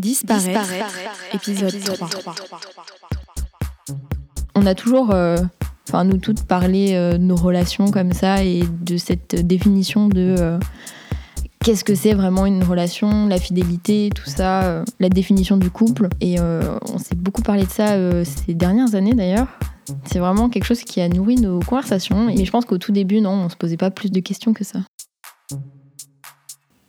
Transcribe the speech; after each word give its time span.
Disparaître, 0.00 0.64
épisode, 1.34 1.78
3. 1.78 2.08
On 4.54 4.64
a 4.64 4.74
toujours, 4.74 5.10
euh, 5.10 5.36
enfin 5.86 6.04
nous 6.04 6.16
toutes, 6.16 6.44
parlé 6.44 6.94
euh, 6.94 7.18
de 7.18 7.18
nos 7.18 7.36
relations 7.36 7.90
comme 7.90 8.14
ça 8.14 8.42
et 8.42 8.62
de 8.80 8.96
cette 8.96 9.34
définition 9.46 10.08
de 10.08 10.36
euh, 10.38 10.58
qu'est-ce 11.62 11.84
que 11.84 11.94
c'est 11.94 12.14
vraiment 12.14 12.46
une 12.46 12.64
relation, 12.64 13.26
la 13.26 13.36
fidélité, 13.36 14.08
tout 14.14 14.30
ça, 14.30 14.82
la 15.00 15.08
définition 15.10 15.58
du 15.58 15.68
couple. 15.68 16.08
Et 16.22 16.40
on 16.40 16.96
s'est 16.96 17.14
beaucoup 17.14 17.42
parlé 17.42 17.64
de 17.64 17.70
ça 17.70 18.24
ces 18.24 18.54
dernières 18.54 18.94
années 18.94 19.12
d'ailleurs. 19.12 19.48
C'est 20.06 20.18
vraiment 20.18 20.48
quelque 20.48 20.64
chose 20.64 20.80
qui 20.80 21.02
a 21.02 21.10
nourri 21.10 21.36
nos 21.36 21.60
conversations. 21.60 22.30
Et 22.30 22.46
je 22.46 22.50
pense 22.50 22.64
qu'au 22.64 22.78
tout 22.78 22.92
début, 22.92 23.20
non, 23.20 23.32
on 23.32 23.48
se 23.50 23.56
posait 23.56 23.76
pas 23.76 23.90
plus 23.90 24.10
de 24.10 24.20
questions 24.20 24.54
que 24.54 24.64
ça. 24.64 24.78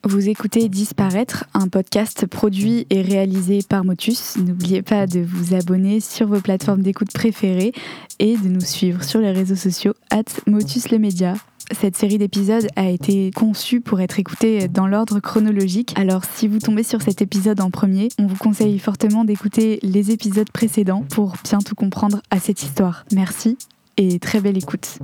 Vous 0.04 0.30
écoutez 0.30 0.68
Disparaître, 0.68 1.46
un 1.54 1.68
podcast 1.68 2.26
produit 2.26 2.88
et 2.90 3.04
réalisé 3.04 3.60
par 3.62 3.86
Motus. 3.86 4.36
N'oubliez 4.38 4.82
pas 4.82 5.06
de 5.06 5.20
vous 5.20 5.54
abonner 5.54 6.00
sur 6.00 6.26
vos 6.28 6.42
plateformes 6.42 6.82
d'écoute 6.82 7.14
préférées 7.14 7.72
et 8.18 8.36
de 8.36 8.48
nous 8.48 8.62
suivre 8.62 9.04
sur 9.04 9.20
les 9.20 9.32
réseaux 9.32 9.56
sociaux 9.56 9.94
at 10.10 10.24
Motus 10.48 10.90
le 10.90 10.98
Média. 10.98 11.36
Cette 11.70 11.96
série 11.96 12.18
d'épisodes 12.18 12.68
a 12.76 12.90
été 12.90 13.30
conçue 13.30 13.80
pour 13.80 14.02
être 14.02 14.20
écoutée 14.20 14.68
dans 14.68 14.88
l'ordre 14.88 15.20
chronologique. 15.20 15.94
Alors 15.96 16.26
si 16.26 16.48
vous 16.48 16.58
tombez 16.58 16.84
sur 16.84 17.04
cet 17.04 17.22
épisode 17.22 17.62
en 17.62 17.70
premier, 17.70 18.10
on 18.18 18.26
vous 18.26 18.38
conseille 18.38 18.80
fortement 18.80 19.24
d'écouter 19.24 19.78
les 19.84 20.10
épisodes 20.10 20.50
précédents 20.52 21.06
pour 21.12 21.36
bien 21.44 21.60
tout 21.60 21.76
comprendre 21.76 22.24
à 22.32 22.40
cette 22.40 22.64
histoire. 22.64 23.06
Merci 23.14 23.56
et 23.98 24.18
très 24.18 24.42
belle 24.42 24.58
écoute. 24.58 24.98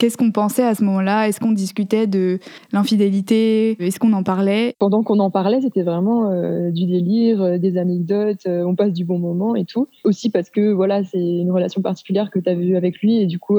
Qu'est-ce 0.00 0.16
qu'on 0.16 0.30
pensait 0.30 0.64
à 0.64 0.74
ce 0.74 0.82
moment-là? 0.84 1.28
Est-ce 1.28 1.40
qu'on 1.40 1.52
discutait 1.52 2.06
de 2.06 2.38
l'infidélité? 2.72 3.72
Est-ce 3.84 4.00
qu'on 4.00 4.14
en 4.14 4.22
parlait? 4.22 4.74
Pendant 4.78 5.02
qu'on 5.02 5.18
en 5.18 5.30
parlait, 5.30 5.60
c'était 5.60 5.82
vraiment 5.82 6.30
euh, 6.30 6.70
du 6.70 6.86
délire, 6.86 7.42
euh, 7.42 7.58
des 7.58 7.76
anecdotes, 7.76 8.46
euh, 8.46 8.64
on 8.64 8.74
passe 8.74 8.94
du 8.94 9.04
bon 9.04 9.18
moment 9.18 9.54
et 9.54 9.66
tout. 9.66 9.88
Aussi 10.04 10.30
parce 10.30 10.48
que 10.48 10.72
voilà, 10.72 11.04
c'est 11.04 11.18
une 11.18 11.50
relation 11.50 11.82
particulière 11.82 12.30
que 12.30 12.38
tu 12.38 12.48
as 12.48 12.54
vue 12.54 12.76
avec 12.76 13.02
lui 13.02 13.20
et 13.20 13.26
du 13.26 13.38
coup, 13.38 13.58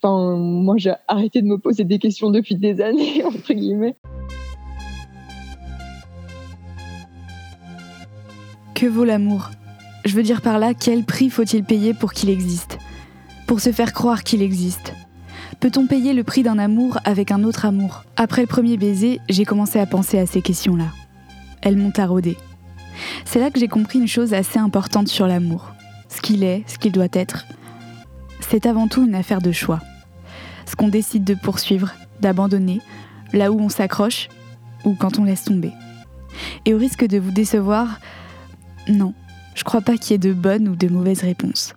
enfin, 0.00 0.36
moi 0.36 0.76
j'ai 0.78 0.92
arrêté 1.08 1.42
de 1.42 1.48
me 1.48 1.58
poser 1.58 1.82
des 1.82 1.98
questions 1.98 2.30
depuis 2.30 2.54
des 2.54 2.80
années 2.80 3.24
entre 3.24 3.52
guillemets. 3.52 3.96
Que 8.76 8.86
vaut 8.86 9.04
l'amour? 9.04 9.50
Je 10.04 10.14
veux 10.14 10.22
dire 10.22 10.42
par 10.42 10.60
là, 10.60 10.74
quel 10.74 11.02
prix 11.02 11.28
faut-il 11.28 11.64
payer 11.64 11.92
pour 11.92 12.12
qu'il 12.12 12.30
existe? 12.30 12.78
Pour 13.48 13.58
se 13.58 13.72
faire 13.72 13.92
croire 13.92 14.22
qu'il 14.22 14.42
existe? 14.42 14.94
Peut-on 15.60 15.86
payer 15.86 16.14
le 16.14 16.24
prix 16.24 16.42
d'un 16.42 16.58
amour 16.58 16.98
avec 17.04 17.30
un 17.30 17.44
autre 17.44 17.66
amour 17.66 18.04
Après 18.16 18.40
le 18.40 18.46
premier 18.46 18.78
baiser, 18.78 19.20
j'ai 19.28 19.44
commencé 19.44 19.78
à 19.78 19.84
penser 19.84 20.18
à 20.18 20.24
ces 20.24 20.40
questions-là. 20.40 20.86
Elles 21.60 21.76
m'ont 21.76 21.90
taraudé. 21.90 22.38
C'est 23.26 23.40
là 23.40 23.50
que 23.50 23.60
j'ai 23.60 23.68
compris 23.68 23.98
une 23.98 24.08
chose 24.08 24.32
assez 24.32 24.58
importante 24.58 25.08
sur 25.08 25.26
l'amour. 25.26 25.72
Ce 26.08 26.22
qu'il 26.22 26.44
est, 26.44 26.64
ce 26.66 26.78
qu'il 26.78 26.92
doit 26.92 27.08
être. 27.12 27.44
C'est 28.40 28.64
avant 28.64 28.88
tout 28.88 29.04
une 29.04 29.14
affaire 29.14 29.42
de 29.42 29.52
choix. 29.52 29.80
Ce 30.64 30.76
qu'on 30.76 30.88
décide 30.88 31.24
de 31.24 31.34
poursuivre, 31.34 31.92
d'abandonner, 32.20 32.80
là 33.34 33.52
où 33.52 33.60
on 33.60 33.68
s'accroche 33.68 34.30
ou 34.86 34.94
quand 34.94 35.18
on 35.18 35.24
laisse 35.24 35.44
tomber. 35.44 35.72
Et 36.64 36.72
au 36.72 36.78
risque 36.78 37.06
de 37.06 37.18
vous 37.18 37.32
décevoir, 37.32 38.00
non, 38.88 39.12
je 39.54 39.64
crois 39.64 39.82
pas 39.82 39.98
qu'il 39.98 40.12
y 40.12 40.14
ait 40.14 40.18
de 40.18 40.32
bonnes 40.32 40.68
ou 40.68 40.74
de 40.74 40.88
mauvaises 40.88 41.20
réponses. 41.20 41.74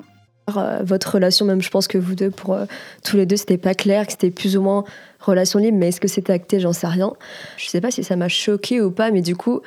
Euh, 0.58 0.80
Votre 0.84 1.16
relation, 1.16 1.46
même 1.46 1.62
je 1.62 1.70
pense 1.70 1.88
que 1.88 1.98
vous 1.98 2.16
deux, 2.16 2.30
pour 2.30 2.54
euh, 2.54 2.66
tous 3.04 3.18
les 3.18 3.26
deux, 3.26 3.38
c'était 3.38 3.58
pas 3.58 3.74
clair, 3.74 4.06
que 4.06 4.12
c'était 4.12 4.32
plus 4.32 4.58
ou 4.58 4.62
moins 4.62 4.84
relation 5.20 5.60
libre, 5.60 5.78
mais 5.78 5.90
est-ce 5.90 6.02
que 6.02 6.08
c'était 6.08 6.34
acté, 6.34 6.60
j'en 6.60 6.74
sais 6.74 6.88
rien. 6.88 7.14
Je 7.58 7.68
sais 7.68 7.80
pas 7.80 7.92
si 7.92 8.04
ça 8.04 8.16
m'a 8.16 8.28
choqué 8.28 8.82
ou 8.82 8.92
pas, 8.92 9.12
mais 9.12 9.22
du 9.22 9.36
coup, 9.36 9.62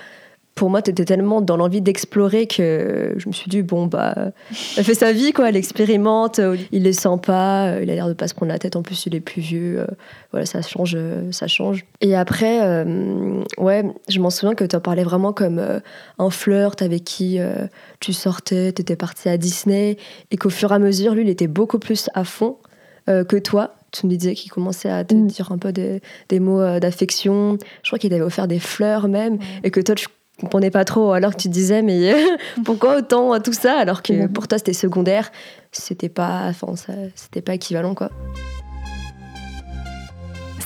pour 0.56 0.70
moi, 0.70 0.80
t'étais 0.80 1.04
tellement 1.04 1.42
dans 1.42 1.58
l'envie 1.58 1.82
d'explorer 1.82 2.46
que 2.46 3.14
je 3.18 3.28
me 3.28 3.32
suis 3.32 3.50
dit, 3.50 3.60
bon, 3.62 3.86
bah, 3.86 4.32
elle 4.78 4.84
fait 4.84 4.94
sa 4.94 5.12
vie, 5.12 5.32
quoi, 5.34 5.50
elle 5.50 5.56
expérimente, 5.56 6.38
euh, 6.38 6.56
il 6.72 6.86
est 6.86 6.94
sympa, 6.94 7.74
euh, 7.74 7.80
il 7.82 7.90
a 7.90 7.94
l'air 7.94 8.08
de 8.08 8.14
pas 8.14 8.26
se 8.26 8.34
prendre 8.34 8.50
la 8.50 8.58
tête, 8.58 8.74
en 8.74 8.80
plus, 8.80 9.04
il 9.04 9.14
est 9.14 9.20
plus 9.20 9.42
vieux, 9.42 9.80
euh, 9.80 9.86
voilà, 10.30 10.46
ça 10.46 10.62
change, 10.62 10.96
ça 11.30 11.46
change. 11.46 11.84
Et 12.00 12.16
après, 12.16 12.66
euh, 12.66 13.42
ouais, 13.58 13.84
je 14.08 14.18
m'en 14.18 14.30
souviens 14.30 14.54
que 14.54 14.64
tu 14.64 14.74
en 14.74 14.80
parlais 14.80 15.04
vraiment 15.04 15.34
comme 15.34 15.58
euh, 15.58 15.78
un 16.18 16.30
flirt 16.30 16.80
avec 16.80 17.04
qui 17.04 17.38
tu 18.00 18.14
sortais, 18.14 18.72
t'étais 18.72 18.96
parti 18.96 19.28
à 19.28 19.36
Disney, 19.36 19.98
et 20.30 20.38
qu'au 20.38 20.48
fur 20.50 20.72
et 20.72 20.74
à 20.74 20.78
mesure, 20.78 21.14
lui, 21.14 21.20
il 21.22 21.28
était 21.28 21.48
beaucoup 21.48 21.78
plus 21.78 22.08
à 22.14 22.24
fond 22.24 22.56
que 23.06 23.36
toi. 23.38 23.74
Tu 23.92 24.06
me 24.06 24.10
disais 24.16 24.34
qu'il 24.34 24.50
commençait 24.50 24.90
à 24.90 25.04
te 25.04 25.14
Mm. 25.14 25.26
dire 25.28 25.52
un 25.52 25.58
peu 25.58 25.72
des, 25.72 26.00
des 26.28 26.40
mots 26.40 26.80
d'affection. 26.80 27.56
Je 27.82 27.88
crois 27.88 27.98
qu'il 28.00 28.10
t'avait 28.10 28.22
offert 28.22 28.48
des 28.48 28.58
fleurs 28.58 29.06
même, 29.06 29.38
et 29.62 29.70
que 29.70 29.80
toi, 29.80 29.94
tu 29.94 30.08
comprenais 30.40 30.70
pas 30.70 30.84
trop. 30.84 31.12
Alors 31.12 31.32
que 31.32 31.40
tu 31.42 31.48
te 31.48 31.52
disais, 31.52 31.82
mais 31.82 32.14
pourquoi 32.64 32.98
autant 32.98 33.34
euh, 33.34 33.38
tout 33.38 33.52
ça 33.52 33.78
Alors 33.78 34.02
que 34.02 34.12
Mhm. 34.12 34.32
pour 34.32 34.48
toi, 34.48 34.58
c'était 34.58 34.72
secondaire. 34.72 35.30
C'était 35.72 36.08
pas, 36.08 36.46
enfin, 36.48 36.66
c'était 37.14 37.42
pas 37.42 37.54
équivalent, 37.54 37.94
quoi. 37.94 38.10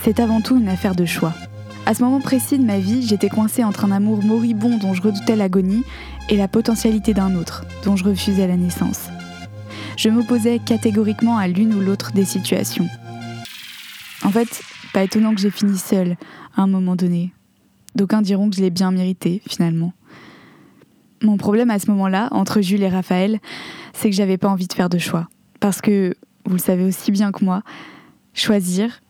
C'est 0.03 0.19
avant 0.19 0.41
tout 0.41 0.57
une 0.57 0.69
affaire 0.69 0.95
de 0.95 1.05
choix. 1.05 1.33
À 1.85 1.93
ce 1.93 2.03
moment 2.03 2.19
précis 2.21 2.57
de 2.57 2.63
ma 2.65 2.77
vie, 2.79 3.05
j'étais 3.05 3.29
coincée 3.29 3.63
entre 3.63 3.85
un 3.85 3.91
amour 3.91 4.23
moribond 4.23 4.77
dont 4.77 4.93
je 4.93 5.01
redoutais 5.01 5.35
l'agonie 5.35 5.83
et 6.29 6.37
la 6.37 6.47
potentialité 6.47 7.13
d'un 7.13 7.35
autre 7.35 7.65
dont 7.83 7.95
je 7.95 8.03
refusais 8.03 8.47
la 8.47 8.55
naissance. 8.55 9.09
Je 9.97 10.09
m'opposais 10.09 10.59
catégoriquement 10.59 11.37
à 11.37 11.47
l'une 11.47 11.73
ou 11.73 11.79
l'autre 11.81 12.11
des 12.13 12.25
situations. 12.25 12.87
En 14.23 14.29
fait, 14.29 14.61
pas 14.93 15.03
étonnant 15.03 15.33
que 15.35 15.41
j'ai 15.41 15.49
fini 15.51 15.77
seule 15.77 16.15
à 16.55 16.61
un 16.61 16.67
moment 16.67 16.95
donné. 16.95 17.33
D'aucuns 17.95 18.21
diront 18.21 18.49
que 18.49 18.55
je 18.55 18.61
l'ai 18.61 18.69
bien 18.69 18.91
mérité, 18.91 19.41
finalement. 19.47 19.93
Mon 21.21 21.37
problème 21.37 21.69
à 21.69 21.79
ce 21.79 21.89
moment-là, 21.91 22.29
entre 22.31 22.61
Jules 22.61 22.83
et 22.83 22.89
Raphaël, 22.89 23.39
c'est 23.93 24.09
que 24.09 24.15
j'avais 24.15 24.37
pas 24.37 24.49
envie 24.49 24.67
de 24.67 24.73
faire 24.73 24.89
de 24.89 24.97
choix. 24.97 25.27
Parce 25.59 25.81
que, 25.81 26.15
vous 26.45 26.53
le 26.53 26.59
savez 26.59 26.83
aussi 26.83 27.11
bien 27.11 27.31
que 27.31 27.45
moi, 27.45 27.61
choisir, 28.33 29.01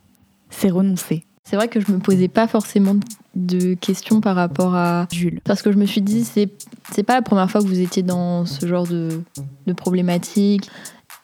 c'est 0.50 0.70
renoncer. 0.70 1.26
C'est 1.44 1.56
vrai 1.56 1.68
que 1.68 1.80
je 1.80 1.92
me 1.92 2.00
posais 2.00 2.28
pas 2.28 2.48
forcément 2.48 2.96
de 3.36 3.74
questions 3.76 4.22
par 4.22 4.36
rapport 4.36 4.76
à 4.76 5.08
Jules. 5.12 5.42
Parce 5.44 5.62
que 5.62 5.72
je 5.72 5.78
me 5.78 5.86
suis 5.86 6.02
dit, 6.02 6.24
c'est, 6.24 6.50
c'est 6.92 7.04
pas 7.04 7.16
la 7.16 7.22
première 7.22 7.50
fois 7.50 7.62
que 7.62 7.68
vous 7.68 7.80
étiez 7.80 8.04
dans 8.04 8.46
ce 8.46 8.66
genre 8.66 8.88
de, 8.88 9.22
de 9.66 9.74
problématique. 9.74 10.70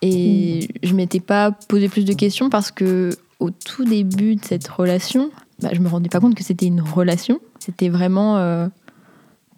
Et 0.01 0.67
je 0.83 0.93
m'étais 0.93 1.19
pas 1.19 1.51
posé 1.51 1.89
plus 1.89 2.05
de 2.05 2.13
questions 2.13 2.49
parce 2.49 2.71
que 2.71 3.11
au 3.39 3.49
tout 3.49 3.85
début 3.85 4.35
de 4.35 4.43
cette 4.43 4.67
relation, 4.67 5.31
bah, 5.61 5.69
je 5.73 5.79
me 5.79 5.87
rendais 5.87 6.09
pas 6.09 6.19
compte 6.19 6.35
que 6.35 6.43
c'était 6.43 6.67
une 6.67 6.81
relation. 6.81 7.39
C'était 7.59 7.89
vraiment 7.89 8.37
euh, 8.37 8.67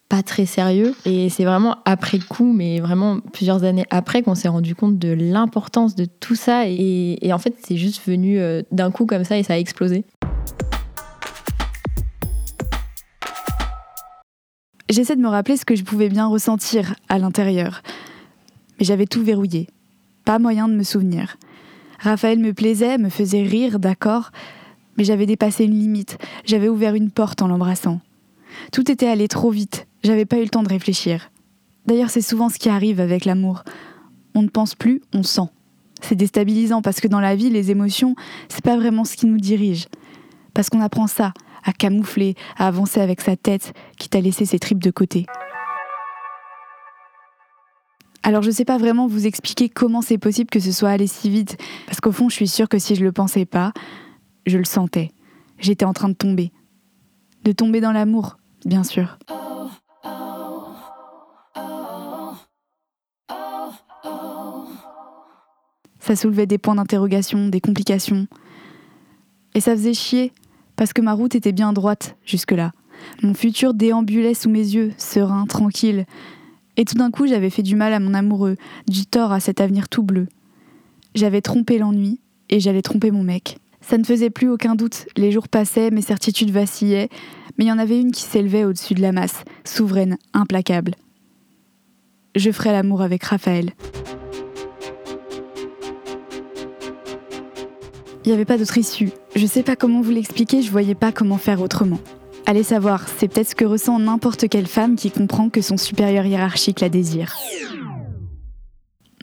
pas 0.07 0.23
très 0.23 0.45
sérieux. 0.45 0.95
Et 1.05 1.29
c'est 1.29 1.43
vraiment 1.43 1.77
après 1.85 2.19
coup, 2.19 2.53
mais 2.53 2.79
vraiment 2.79 3.19
plusieurs 3.19 3.63
années 3.63 3.85
après, 3.89 4.23
qu'on 4.23 4.35
s'est 4.35 4.47
rendu 4.47 4.75
compte 4.75 4.97
de 4.97 5.09
l'importance 5.09 5.95
de 5.95 6.05
tout 6.05 6.35
ça. 6.35 6.67
Et, 6.67 7.19
en 7.31 7.38
fait, 7.38 7.55
c'est 7.65 7.77
juste 7.77 8.01
venu 8.05 8.39
euh, 8.39 8.61
d'un 8.71 8.91
coup 8.91 9.05
comme 9.05 9.23
ça 9.23 9.38
et 9.38 9.43
ça 9.43 9.53
a 9.53 9.57
explosé. 9.57 10.05
J'essaie 14.89 15.15
de 15.15 15.21
me 15.21 15.27
rappeler 15.27 15.55
ce 15.55 15.65
que 15.65 15.75
je 15.75 15.83
pouvais 15.83 16.09
bien 16.09 16.25
ressentir 16.25 16.95
à 17.09 17.19
l'intérieur. 17.19 17.83
Mais 18.79 18.85
j'avais 18.85 19.05
tout 19.05 19.23
verrouillé. 19.23 19.67
Pas 20.25 20.39
moyen 20.39 20.67
de 20.67 20.73
me 20.73 20.83
souvenir. 20.83 21.38
Raphaël 21.99 22.39
me 22.39 22.53
plaisait, 22.53 22.97
me 22.97 23.09
faisait 23.09 23.43
rire, 23.43 23.77
d'accord, 23.77 24.31
mais 24.99 25.05
j'avais 25.05 25.25
dépassé 25.25 25.63
une 25.63 25.79
limite. 25.79 26.17
J'avais 26.43 26.67
ouvert 26.67 26.93
une 26.93 27.09
porte 27.09 27.41
en 27.41 27.47
l'embrassant. 27.47 28.01
Tout 28.73 28.91
était 28.91 29.07
allé 29.07 29.29
trop 29.29 29.49
vite. 29.49 29.87
J'avais 30.03 30.25
pas 30.25 30.37
eu 30.39 30.43
le 30.43 30.49
temps 30.49 30.61
de 30.61 30.67
réfléchir. 30.67 31.31
D'ailleurs, 31.85 32.09
c'est 32.09 32.21
souvent 32.21 32.49
ce 32.49 32.59
qui 32.59 32.67
arrive 32.67 32.99
avec 32.99 33.23
l'amour. 33.23 33.63
On 34.35 34.41
ne 34.41 34.49
pense 34.49 34.75
plus, 34.75 35.01
on 35.13 35.23
sent. 35.23 35.47
C'est 36.01 36.15
déstabilisant 36.15 36.81
parce 36.81 36.99
que 36.99 37.07
dans 37.07 37.21
la 37.21 37.38
vie, 37.38 37.49
les 37.49 37.71
émotions, 37.71 38.15
c'est 38.49 38.63
pas 38.63 38.75
vraiment 38.75 39.05
ce 39.05 39.15
qui 39.15 39.25
nous 39.25 39.38
dirige. 39.38 39.88
Parce 40.53 40.69
qu'on 40.69 40.81
apprend 40.81 41.07
ça, 41.07 41.33
à 41.63 41.71
camoufler, 41.71 42.35
à 42.57 42.68
avancer 42.68 43.00
avec 43.00 43.21
sa 43.21 43.38
tête, 43.38 43.74
quitte 43.97 44.15
à 44.15 44.21
laisser 44.21 44.44
ses 44.44 44.59
tripes 44.59 44.83
de 44.83 44.91
côté. 44.91 45.27
Alors 48.21 48.41
je 48.44 48.51
sais 48.51 48.65
pas 48.65 48.77
vraiment 48.77 49.07
vous 49.07 49.27
expliquer 49.27 49.69
comment 49.69 50.01
c'est 50.01 50.18
possible 50.18 50.50
que 50.50 50.59
ce 50.59 50.74
soit 50.74 50.89
allé 50.89 51.07
si 51.07 51.29
vite, 51.29 51.57
parce 51.85 52.01
qu'au 52.01 52.12
fond 52.12 52.27
je 52.27 52.35
suis 52.35 52.50
sûre 52.50 52.68
que 52.68 52.77
si 52.77 52.95
je 52.95 53.03
le 53.03 53.13
pensais 53.13 53.45
pas, 53.45 53.71
je 54.50 54.57
le 54.57 54.66
sentais. 54.66 55.12
J'étais 55.60 55.86
en 55.86 55.94
train 55.94 56.10
de 56.10 56.13
tomber. 56.13 56.51
De 57.44 57.51
tomber 57.51 57.81
dans 57.81 57.92
l'amour, 57.92 58.38
bien 58.66 58.84
sûr. 58.84 59.18
Ça 66.00 66.16
soulevait 66.16 66.48
des 66.48 66.57
points 66.57 66.75
d'interrogation, 66.75 67.50
des 67.50 67.62
complications. 67.62 68.28
Et 69.54 69.62
ça 69.62 69.74
faisait 69.74 69.94
chier, 69.94 70.34
parce 70.75 70.92
que 70.92 71.01
ma 71.01 71.13
route 71.13 71.36
était 71.36 71.51
bien 71.51 71.72
droite 71.72 72.18
jusque-là. 72.25 72.72
Mon 73.22 73.34
futur 73.34 73.74
déambulait 73.74 74.34
sous 74.34 74.50
mes 74.50 74.60
yeux, 74.60 74.92
serein, 74.98 75.46
tranquille. 75.46 76.06
Et 76.78 76.86
tout 76.86 76.96
d'un 76.96 77.12
coup, 77.12 77.28
j'avais 77.28 77.50
fait 77.50 77.63
du 77.63 77.75
mal 77.75 77.94
à 77.94 78.00
mon 78.00 78.13
amoureux, 78.13 78.56
du 78.88 79.06
tort 79.06 79.31
à 79.31 79.40
cet 79.40 79.62
avenir 79.62 79.88
tout 79.88 80.04
bleu. 80.04 80.28
J'avais 81.16 81.42
trompé 81.42 81.78
l'ennui, 81.78 82.19
et 82.50 82.60
j'allais 82.60 82.81
tromper 82.81 83.12
mon 83.12 83.24
mec. 83.24 83.60
Ça 83.89 83.97
ne 83.97 84.03
faisait 84.03 84.30
plus 84.30 84.47
aucun 84.47 84.75
doute, 84.75 85.07
les 85.18 85.31
jours 85.31 85.47
passaient, 85.47 85.89
mes 85.89 86.03
certitudes 86.03 86.51
vacillaient, 86.51 87.09
mais 87.57 87.65
il 87.65 87.69
y 87.69 87.71
en 87.71 87.80
avait 87.80 88.00
une 88.00 88.12
qui 88.12 88.21
s'élevait 88.21 88.63
au-dessus 88.63 88.94
de 88.94 89.01
la 89.01 89.12
masse, 89.12 89.44
souveraine, 89.65 90.19
implacable. 90.31 90.94
Je 92.36 92.51
ferai 92.51 92.71
l'amour 92.71 93.01
avec 93.01 93.24
Raphaël. 93.24 93.71
Il 98.24 98.27
n'y 98.27 98.33
avait 98.33 98.45
pas 98.45 98.59
d'autre 98.59 98.77
issue. 98.77 99.09
Je 99.36 99.47
sais 99.47 99.63
pas 99.63 99.75
comment 99.75 100.01
vous 100.01 100.12
l'expliquer, 100.12 100.62
je 100.62 100.69
voyais 100.69 100.94
pas 100.94 101.12
comment 101.12 101.39
faire 101.39 101.59
autrement. 101.59 102.00
Allez 102.45 102.62
savoir, 102.62 103.07
c'est 103.18 103.27
peut-être 103.27 103.50
ce 103.50 103.56
que 103.56 103.65
ressent 103.65 103.97
n'importe 103.97 104.50
quelle 104.50 104.68
femme 104.68 104.97
qui 104.97 105.09
comprend 105.09 105.50
que 105.50 105.62
son 105.62 105.77
supérieur 105.77 106.27
hiérarchique 106.27 106.81
la 106.81 106.89
désire. 106.89 107.36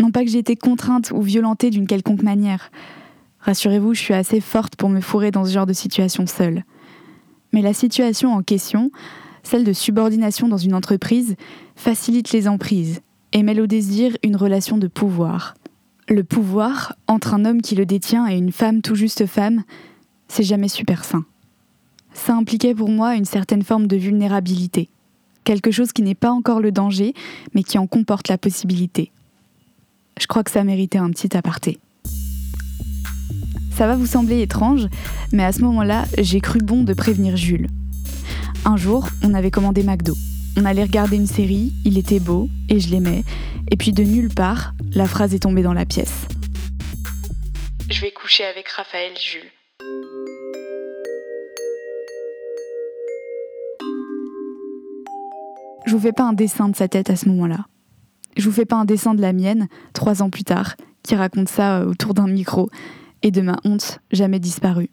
Non 0.01 0.11
pas 0.11 0.25
que 0.25 0.31
j'ai 0.31 0.39
été 0.39 0.57
contrainte 0.57 1.13
ou 1.15 1.23
violentée 1.23 1.71
d'une 1.71 1.87
quelconque 1.87 2.25
manière. 2.25 2.73
Rassurez-vous, 3.47 3.95
je 3.95 4.01
suis 4.01 4.15
assez 4.15 4.41
forte 4.41 4.75
pour 4.75 4.89
me 4.89 5.01
fourrer 5.01 5.31
dans 5.31 5.45
ce 5.45 5.53
genre 5.53 5.67
de 5.67 5.73
situation 5.73 6.27
seule. 6.27 6.65
Mais 7.53 7.63
la 7.63 7.73
situation 7.73 8.33
en 8.33 8.43
question, 8.43 8.91
celle 9.45 9.63
de 9.63 9.73
subordination 9.73 10.49
dans 10.49 10.57
une 10.57 10.75
entreprise, 10.75 11.37
facilite 11.77 12.33
les 12.33 12.49
emprises 12.49 13.03
et 13.33 13.45
mêle 13.45 13.61
au 13.61 13.69
désir 13.69 14.17
une 14.25 14.35
relation 14.35 14.79
de 14.79 14.89
pouvoir. 14.89 15.55
Le 16.09 16.25
pouvoir, 16.25 16.97
entre 17.07 17.35
un 17.35 17.45
homme 17.45 17.63
qui 17.63 17.77
le 17.77 17.87
détient 17.87 18.27
et 18.27 18.37
une 18.37 18.51
femme 18.51 18.83
tout 18.83 18.97
juste 18.97 19.27
femme, 19.27 19.63
c'est 20.27 20.43
jamais 20.43 20.69
super 20.69 21.05
sain. 21.05 21.25
Ça 22.15 22.35
impliquait 22.35 22.75
pour 22.75 22.89
moi 22.89 23.15
une 23.15 23.25
certaine 23.25 23.63
forme 23.63 23.87
de 23.87 23.97
vulnérabilité, 23.97 24.89
quelque 25.45 25.71
chose 25.71 25.93
qui 25.93 26.03
n'est 26.03 26.17
pas 26.17 26.33
encore 26.33 26.59
le 26.59 26.73
danger, 26.73 27.15
mais 27.55 27.63
qui 27.63 27.79
en 27.79 27.87
comporte 27.87 28.27
la 28.27 28.39
possibilité. 28.39 29.13
Je 30.19 30.27
crois 30.27 30.43
que 30.43 30.51
ça 30.51 30.65
méritait 30.65 30.99
un 30.99 31.11
petit 31.11 31.37
aparté. 31.37 31.79
Ça 33.77 33.87
va 33.87 33.95
vous 33.95 34.07
sembler 34.07 34.41
étrange, 34.41 34.87
mais 35.33 35.45
à 35.45 35.53
ce 35.53 35.61
moment-là, 35.61 36.07
j'ai 36.17 36.41
cru 36.41 36.61
bon 36.61 36.83
de 36.83 36.95
prévenir 36.95 37.37
Jules. 37.37 37.67
Un 38.65 38.79
jour, 38.79 39.07
on 39.23 39.35
avait 39.35 39.51
commandé 39.51 39.83
McDo. 39.83 40.15
On 40.57 40.65
allait 40.65 40.85
regarder 40.85 41.17
une 41.17 41.27
série, 41.27 41.75
il 41.85 41.99
était 41.99 42.19
beau, 42.19 42.49
et 42.71 42.81
je 42.81 42.89
l'aimais, 42.89 43.23
et 43.71 43.77
puis 43.77 43.93
de 43.93 44.03
nulle 44.03 44.33
part, 44.33 44.73
la 44.95 45.05
phrase 45.05 45.35
est 45.35 45.41
tombée 45.41 45.61
dans 45.63 45.75
la 45.75 45.85
pièce. 45.85 46.27
Je 47.91 48.01
vais 48.01 48.13
coucher 48.13 48.45
avec 48.45 48.67
Raphaël 48.67 49.13
Jules. 49.21 49.53
Je 55.85 55.93
vous 55.93 56.01
fais 56.01 56.13
pas 56.13 56.25
un 56.25 56.33
dessin 56.33 56.71
de 56.71 56.77
sa 56.77 56.89
tête 56.89 57.11
à 57.11 57.17
ce 57.17 57.29
moment-là. 57.29 57.67
Je 58.39 58.49
vous 58.49 58.53
fais 58.53 58.65
pas 58.65 58.77
un 58.77 58.87
dessin 58.87 59.15
de 59.15 59.21
la 59.21 59.35
mienne, 59.35 59.69
trois 59.93 60.23
ans 60.23 60.31
plus 60.31 60.45
tard, 60.45 60.77
qui 61.03 61.15
raconte 61.15 61.51
ça 61.51 61.81
euh, 61.81 61.91
autour 61.91 62.15
d'un 62.15 62.27
micro, 62.27 62.71
et 63.23 63.31
de 63.31 63.41
ma 63.41 63.59
honte 63.65 64.01
jamais 64.13 64.39
disparue. 64.39 64.91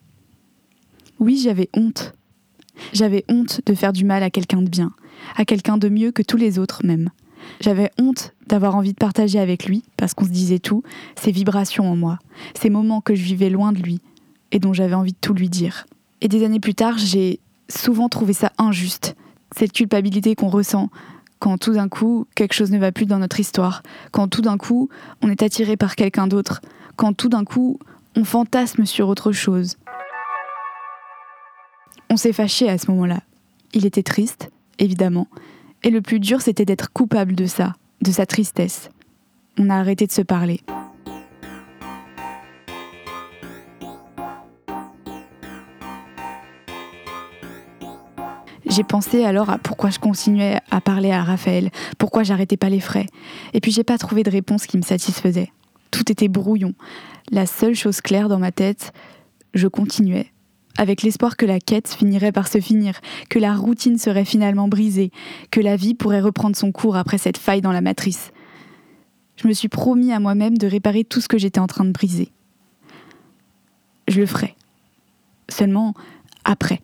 Oui, 1.20 1.40
j'avais 1.44 1.70
honte. 1.76 2.14
J'avais 2.92 3.24
honte 3.30 3.62
de 3.66 3.76
faire 3.76 3.94
du 3.94 4.04
mal 4.04 4.24
à 4.24 4.30
quelqu'un 4.30 4.62
de 4.62 4.70
bien, 4.70 4.92
à 5.36 5.46
quelqu'un 5.46 5.78
de 5.78 5.90
mieux 5.90 6.12
que 6.12 6.24
tous 6.24 6.38
les 6.38 6.60
autres 6.60 6.86
même. 6.86 7.10
J'avais 7.60 7.92
honte 8.00 8.34
d'avoir 8.48 8.76
envie 8.76 8.94
de 8.94 8.98
partager 8.98 9.40
avec 9.40 9.66
lui, 9.66 9.84
parce 9.98 10.14
qu'on 10.14 10.26
se 10.26 10.30
disait 10.30 10.60
tout, 10.60 10.84
ces 11.16 11.32
vibrations 11.32 11.90
en 11.92 11.96
moi, 11.96 12.20
ces 12.60 12.70
moments 12.70 13.02
que 13.02 13.16
je 13.16 13.24
vivais 13.24 13.50
loin 13.50 13.72
de 13.72 13.80
lui, 13.80 14.00
et 14.52 14.60
dont 14.60 14.74
j'avais 14.74 14.96
envie 14.96 15.14
de 15.14 15.18
tout 15.20 15.34
lui 15.34 15.50
dire. 15.50 15.86
Et 16.22 16.28
des 16.28 16.44
années 16.44 16.60
plus 16.60 16.76
tard, 16.76 16.98
j'ai 16.98 17.40
souvent 17.70 18.10
trouvé 18.10 18.34
ça 18.34 18.52
injuste, 18.58 19.16
cette 19.56 19.74
culpabilité 19.74 20.36
qu'on 20.36 20.50
ressent 20.50 20.90
quand 21.40 21.58
tout 21.58 21.74
d'un 21.74 21.90
coup 21.90 22.26
quelque 22.36 22.54
chose 22.54 22.72
ne 22.72 22.78
va 22.78 22.94
plus 22.94 23.06
dans 23.06 23.20
notre 23.20 23.40
histoire, 23.40 23.84
quand 24.12 24.30
tout 24.30 24.42
d'un 24.42 24.58
coup 24.58 24.88
on 25.22 25.30
est 25.30 25.44
attiré 25.44 25.76
par 25.76 25.96
quelqu'un 25.96 26.28
d'autre, 26.28 26.62
quand 26.96 27.12
tout 27.12 27.28
d'un 27.28 27.44
coup 27.44 27.80
on 28.16 28.24
fantasme 28.24 28.86
sur 28.86 29.10
autre 29.10 29.32
chose. 29.32 29.78
On 32.10 32.18
s'est 32.18 32.34
fâché 32.34 32.70
à 32.70 32.78
ce 32.78 32.92
moment-là. 32.92 33.22
Il 33.74 33.86
était 33.86 34.04
triste, 34.04 34.52
évidemment, 34.78 35.28
et 35.82 35.90
le 35.90 36.02
plus 36.02 36.20
dur 36.20 36.42
c'était 36.42 36.66
d'être 36.66 36.92
coupable 36.92 37.36
de 37.36 37.46
ça, 37.46 37.74
de 38.02 38.12
sa 38.12 38.26
tristesse. 38.26 38.90
On 39.58 39.70
a 39.70 39.76
arrêté 39.76 40.06
de 40.06 40.12
se 40.12 40.22
parler. 40.22 40.62
J'ai 48.66 48.84
pensé 48.84 49.24
alors 49.24 49.50
à 49.50 49.60
pourquoi 49.60 49.92
je 49.92 50.00
continuais 50.00 50.60
à 50.72 50.82
parler 50.82 51.12
à 51.12 51.24
Raphaël, 51.24 51.70
pourquoi 52.00 52.24
j'arrêtais 52.24 52.58
pas 52.58 52.70
les 52.70 52.80
frais. 52.80 53.06
Et 53.54 53.60
puis 53.60 53.72
j'ai 53.72 53.84
pas 53.84 53.98
trouvé 53.98 54.24
de 54.24 54.32
réponse 54.32 54.66
qui 54.66 54.78
me 54.78 54.82
satisfaisait. 54.84 55.52
Tout 55.94 56.12
était 56.12 56.28
brouillon. 56.28 56.74
La 57.32 57.46
seule 57.46 57.76
chose 57.76 58.02
claire 58.02 58.28
dans 58.28 58.40
ma 58.40 58.52
tête, 58.52 58.94
je 59.54 59.68
continuais, 59.68 60.32
avec 60.76 61.04
l'espoir 61.04 61.38
que 61.38 61.46
la 61.46 61.60
quête 61.60 61.88
finirait 61.88 62.32
par 62.32 62.48
se 62.48 62.60
finir, 62.60 63.00
que 63.30 63.38
la 63.38 63.54
routine 63.56 64.00
serait 64.00 64.26
finalement 64.26 64.68
brisée, 64.68 65.12
que 65.52 65.62
la 65.62 65.76
vie 65.76 65.94
pourrait 65.94 66.20
reprendre 66.20 66.56
son 66.56 66.72
cours 66.72 66.96
après 66.96 67.20
cette 67.20 67.38
faille 67.38 67.62
dans 67.62 67.72
la 67.72 67.82
matrice. 67.82 68.32
Je 69.36 69.48
me 69.48 69.54
suis 69.54 69.68
promis 69.68 70.12
à 70.12 70.20
moi-même 70.20 70.58
de 70.58 70.66
réparer 70.66 71.04
tout 71.04 71.22
ce 71.22 71.28
que 71.28 71.38
j'étais 71.38 71.60
en 71.60 71.68
train 71.68 71.86
de 71.86 71.92
briser. 71.92 72.32
Je 74.08 74.20
le 74.20 74.26
ferai. 74.26 74.56
Seulement 75.48 75.94
après. 76.44 76.82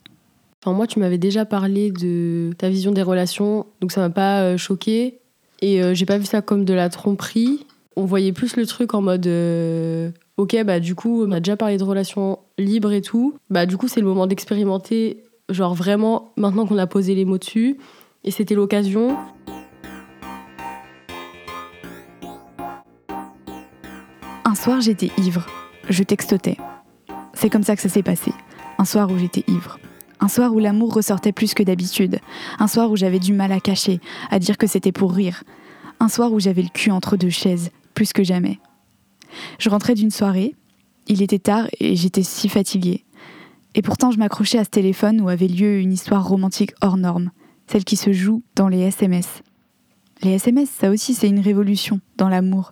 Enfin, 0.62 0.76
moi, 0.76 0.86
tu 0.86 1.00
m'avais 1.00 1.18
déjà 1.18 1.46
parlé 1.46 1.90
de 1.90 2.52
ta 2.60 2.70
vision 2.70 2.92
des 2.92 3.02
relations, 3.02 3.66
donc 3.82 3.92
ça 3.92 4.02
m'a 4.02 4.12
pas 4.12 4.42
euh, 4.44 4.58
choqué. 4.58 5.20
Et 5.64 5.82
euh, 5.82 5.96
j'ai 5.96 6.06
pas 6.06 6.20
vu 6.20 6.26
ça 6.26 6.44
comme 6.44 6.64
de 6.64 6.76
la 6.76 6.90
tromperie. 6.90 7.66
On 8.00 8.06
voyait 8.06 8.32
plus 8.32 8.56
le 8.56 8.66
truc 8.66 8.94
en 8.94 9.02
mode 9.02 9.28
euh, 9.28 10.12
ok, 10.38 10.56
bah 10.64 10.80
du 10.80 10.96
coup, 10.96 11.26
on 11.26 11.34
a 11.34 11.42
déjà 11.42 11.58
parlé 11.58 11.76
de 11.76 11.84
relations 11.84 12.40
libres 12.58 12.94
et 12.94 13.02
tout. 13.02 13.36
Bah 13.50 13.66
du 13.66 13.76
coup, 13.76 13.90
c'est 13.90 14.00
le 14.00 14.08
moment 14.08 14.26
d'expérimenter, 14.26 15.26
genre 15.50 15.76
vraiment, 15.76 16.32
maintenant 16.38 16.66
qu'on 16.66 16.78
a 16.78 16.88
posé 16.88 17.14
les 17.14 17.26
mots 17.26 17.38
dessus. 17.38 17.78
Et 18.24 18.32
c'était 18.32 18.56
l'occasion. 18.56 19.18
Un 24.46 24.56
soir, 24.56 24.80
j'étais 24.80 25.12
ivre. 25.18 25.46
Je 25.90 26.04
textotais. 26.04 26.56
C'est 27.34 27.50
comme 27.50 27.64
ça 27.64 27.76
que 27.76 27.82
ça 27.82 27.90
s'est 27.90 28.02
passé. 28.02 28.32
Un 28.78 28.86
soir 28.86 29.12
où 29.12 29.18
j'étais 29.18 29.44
ivre. 29.50 29.78
Un 30.22 30.30
soir 30.30 30.54
où 30.54 30.60
l'amour 30.60 30.94
ressortait 30.94 31.34
plus 31.34 31.54
que 31.54 31.64
d'habitude. 31.64 32.20
Un 32.60 32.68
soir 32.68 32.92
où 32.92 32.96
j'avais 32.96 33.20
du 33.20 33.34
mal 33.34 33.52
à 33.52 33.60
cacher, 33.60 34.00
à 34.32 34.40
dire 34.40 34.58
que 34.58 34.68
c'était 34.68 34.94
pour 34.94 35.12
rire. 35.12 35.44
Un 36.00 36.08
soir 36.08 36.32
où 36.32 36.40
j'avais 36.40 36.62
le 36.62 36.70
cul 36.70 36.92
entre 36.92 37.18
deux 37.18 37.30
chaises, 37.30 37.72
plus 38.00 38.14
que 38.14 38.24
jamais. 38.24 38.60
Je 39.60 39.70
rentrais 39.70 39.94
d'une 39.94 40.10
soirée, 40.10 40.56
il 41.08 41.22
était 41.22 41.38
tard 41.38 41.68
et 41.82 41.98
j'étais 41.98 42.24
si 42.24 42.48
fatiguée. 42.48 43.04
Et 43.76 43.82
pourtant 43.82 44.10
je 44.10 44.18
m'accrochais 44.18 44.58
à 44.58 44.64
ce 44.64 44.70
téléphone 44.70 45.20
où 45.20 45.28
avait 45.28 45.50
lieu 45.50 45.80
une 45.80 45.92
histoire 45.92 46.26
romantique 46.26 46.72
hors 46.80 46.96
norme, 46.96 47.32
celle 47.68 47.84
qui 47.84 47.98
se 47.98 48.14
joue 48.14 48.42
dans 48.56 48.70
les 48.70 48.80
SMS. 48.80 49.44
Les 50.22 50.32
SMS, 50.32 50.70
ça 50.70 50.92
aussi 50.92 51.14
c'est 51.14 51.28
une 51.28 51.42
révolution 51.42 52.00
dans 52.16 52.30
l'amour. 52.30 52.72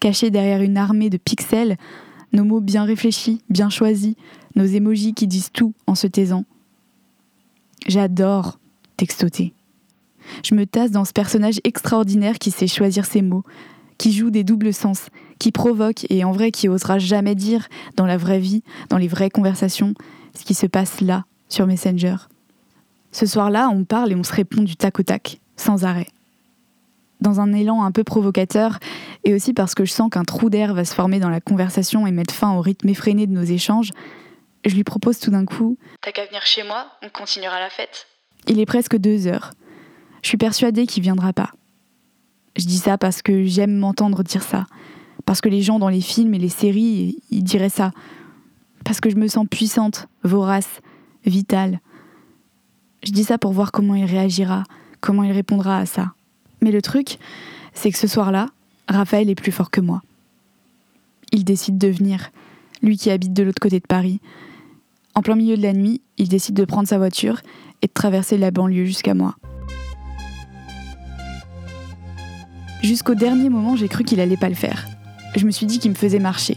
Caché 0.00 0.32
derrière 0.32 0.60
une 0.60 0.76
armée 0.76 1.08
de 1.08 1.18
pixels, 1.18 1.76
nos 2.32 2.42
mots 2.42 2.60
bien 2.60 2.82
réfléchis, 2.82 3.40
bien 3.50 3.70
choisis, 3.70 4.16
nos 4.56 4.64
émojis 4.64 5.14
qui 5.14 5.28
disent 5.28 5.52
tout 5.52 5.72
en 5.86 5.94
se 5.94 6.08
taisant. 6.08 6.46
J'adore 7.86 8.58
textoter. 8.96 9.54
Je 10.44 10.56
me 10.56 10.66
tasse 10.66 10.90
dans 10.90 11.04
ce 11.04 11.12
personnage 11.12 11.60
extraordinaire 11.62 12.40
qui 12.40 12.50
sait 12.50 12.66
choisir 12.66 13.04
ses 13.04 13.22
mots, 13.22 13.44
qui 13.98 14.12
joue 14.12 14.30
des 14.30 14.44
doubles 14.44 14.72
sens, 14.72 15.08
qui 15.38 15.52
provoque 15.52 16.06
et 16.10 16.24
en 16.24 16.32
vrai 16.32 16.50
qui 16.50 16.68
osera 16.68 16.98
jamais 16.98 17.34
dire 17.34 17.68
dans 17.96 18.06
la 18.06 18.16
vraie 18.16 18.38
vie, 18.38 18.62
dans 18.88 18.98
les 18.98 19.08
vraies 19.08 19.30
conversations, 19.30 19.94
ce 20.38 20.44
qui 20.44 20.54
se 20.54 20.66
passe 20.66 21.00
là, 21.00 21.24
sur 21.48 21.66
Messenger. 21.66 22.16
Ce 23.12 23.26
soir-là, 23.26 23.68
on 23.72 23.84
parle 23.84 24.12
et 24.12 24.14
on 24.14 24.24
se 24.24 24.32
répond 24.32 24.62
du 24.62 24.76
tac 24.76 24.98
au 25.00 25.02
tac, 25.02 25.40
sans 25.56 25.84
arrêt. 25.84 26.08
Dans 27.20 27.40
un 27.40 27.52
élan 27.52 27.82
un 27.82 27.90
peu 27.90 28.04
provocateur, 28.04 28.78
et 29.24 29.34
aussi 29.34 29.52
parce 29.52 29.74
que 29.74 29.84
je 29.84 29.92
sens 29.92 30.10
qu'un 30.10 30.24
trou 30.24 30.50
d'air 30.50 30.74
va 30.74 30.84
se 30.84 30.94
former 30.94 31.18
dans 31.18 31.30
la 31.30 31.40
conversation 31.40 32.06
et 32.06 32.12
mettre 32.12 32.34
fin 32.34 32.52
au 32.54 32.60
rythme 32.60 32.88
effréné 32.88 33.26
de 33.26 33.32
nos 33.32 33.42
échanges, 33.42 33.90
je 34.64 34.74
lui 34.74 34.84
propose 34.84 35.18
tout 35.18 35.30
d'un 35.30 35.44
coup 35.44 35.78
T'as 36.00 36.12
qu'à 36.12 36.26
venir 36.26 36.44
chez 36.44 36.62
moi, 36.62 36.86
on 37.02 37.08
continuera 37.08 37.58
la 37.58 37.70
fête. 37.70 38.06
Il 38.46 38.60
est 38.60 38.66
presque 38.66 38.96
deux 38.96 39.26
heures. 39.26 39.52
Je 40.22 40.28
suis 40.28 40.38
persuadée 40.38 40.86
qu'il 40.86 41.02
viendra 41.02 41.32
pas. 41.32 41.52
Je 42.58 42.66
dis 42.66 42.78
ça 42.78 42.98
parce 42.98 43.22
que 43.22 43.44
j'aime 43.44 43.76
m'entendre 43.76 44.24
dire 44.24 44.42
ça. 44.42 44.66
Parce 45.24 45.40
que 45.40 45.48
les 45.48 45.62
gens 45.62 45.78
dans 45.78 45.88
les 45.88 46.00
films 46.00 46.34
et 46.34 46.38
les 46.38 46.48
séries, 46.48 47.22
ils 47.30 47.44
diraient 47.44 47.68
ça. 47.68 47.92
Parce 48.84 49.00
que 49.00 49.10
je 49.10 49.16
me 49.16 49.28
sens 49.28 49.46
puissante, 49.48 50.08
vorace, 50.24 50.80
vitale. 51.24 51.80
Je 53.04 53.12
dis 53.12 53.24
ça 53.24 53.38
pour 53.38 53.52
voir 53.52 53.70
comment 53.70 53.94
il 53.94 54.06
réagira, 54.06 54.64
comment 55.00 55.22
il 55.22 55.30
répondra 55.30 55.78
à 55.78 55.86
ça. 55.86 56.14
Mais 56.60 56.72
le 56.72 56.82
truc, 56.82 57.18
c'est 57.74 57.92
que 57.92 57.98
ce 57.98 58.08
soir-là, 58.08 58.48
Raphaël 58.88 59.30
est 59.30 59.36
plus 59.36 59.52
fort 59.52 59.70
que 59.70 59.80
moi. 59.80 60.02
Il 61.30 61.44
décide 61.44 61.78
de 61.78 61.88
venir, 61.88 62.30
lui 62.82 62.96
qui 62.96 63.10
habite 63.10 63.34
de 63.34 63.44
l'autre 63.44 63.60
côté 63.60 63.78
de 63.78 63.86
Paris. 63.86 64.20
En 65.14 65.22
plein 65.22 65.36
milieu 65.36 65.56
de 65.56 65.62
la 65.62 65.74
nuit, 65.74 66.00
il 66.16 66.28
décide 66.28 66.56
de 66.56 66.64
prendre 66.64 66.88
sa 66.88 66.98
voiture 66.98 67.40
et 67.82 67.86
de 67.86 67.92
traverser 67.92 68.36
la 68.36 68.50
banlieue 68.50 68.86
jusqu'à 68.86 69.14
moi. 69.14 69.36
Jusqu'au 72.82 73.14
dernier 73.14 73.48
moment, 73.48 73.74
j'ai 73.74 73.88
cru 73.88 74.04
qu'il 74.04 74.20
allait 74.20 74.36
pas 74.36 74.48
le 74.48 74.54
faire. 74.54 74.86
Je 75.36 75.44
me 75.44 75.50
suis 75.50 75.66
dit 75.66 75.78
qu'il 75.78 75.90
me 75.90 75.96
faisait 75.96 76.20
marcher. 76.20 76.56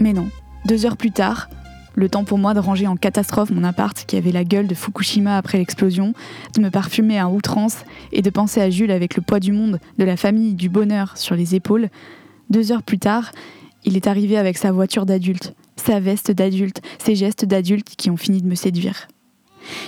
Mais 0.00 0.12
non, 0.12 0.28
deux 0.66 0.86
heures 0.86 0.96
plus 0.96 1.12
tard, 1.12 1.48
Le 1.96 2.08
temps 2.08 2.24
pour 2.24 2.38
moi 2.38 2.54
de 2.54 2.58
ranger 2.58 2.88
en 2.88 2.96
catastrophe 2.96 3.50
mon 3.50 3.62
appart 3.62 3.96
qui 4.04 4.16
avait 4.16 4.32
la 4.32 4.42
gueule 4.42 4.66
de 4.66 4.74
Fukushima 4.74 5.36
après 5.36 5.58
l'explosion, 5.58 6.12
de 6.56 6.60
me 6.60 6.68
parfumer 6.70 7.20
à 7.20 7.28
outrance 7.28 7.84
et 8.10 8.20
de 8.20 8.30
penser 8.30 8.60
à 8.60 8.68
Jules 8.68 8.90
avec 8.90 9.14
le 9.14 9.22
poids 9.22 9.38
du 9.38 9.52
monde, 9.52 9.78
de 9.96 10.04
la 10.04 10.16
famille, 10.16 10.54
du 10.54 10.68
bonheur 10.68 11.16
sur 11.16 11.36
les 11.36 11.54
épaules. 11.54 11.90
Deux 12.50 12.72
heures 12.72 12.82
plus 12.82 12.98
tard, 12.98 13.30
il 13.84 13.96
est 13.96 14.08
arrivé 14.08 14.36
avec 14.36 14.58
sa 14.58 14.72
voiture 14.72 15.06
d'adulte, 15.06 15.54
sa 15.76 16.00
veste 16.00 16.32
d'adulte, 16.32 16.82
ses 16.98 17.14
gestes 17.14 17.44
d'adulte 17.44 17.94
qui 17.96 18.10
ont 18.10 18.16
fini 18.16 18.42
de 18.42 18.48
me 18.48 18.56
séduire. 18.56 19.06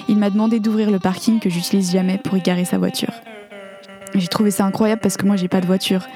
Il 0.09 0.17
m'a 0.17 0.31
demandé 0.31 0.61
d'ouvrir 0.61 0.93
le 0.93 1.01
parking 1.01 1.41
que 1.41 1.51
j'utilise 1.51 1.91
jamais 1.91 2.19
pour 2.19 2.37
y 2.37 2.41
garer 2.41 2.65
sa 2.65 2.79
voiture. 2.79 3.13
J'ai 4.15 4.29
trouvé 4.29 4.51
ça 4.51 4.65
incroyable 4.65 5.01
parce 5.01 5.17
que 5.17 5.27
moi 5.27 5.37
j'ai 5.37 5.49
pas 5.49 5.61
de 5.61 5.67
voiture. 5.67 6.07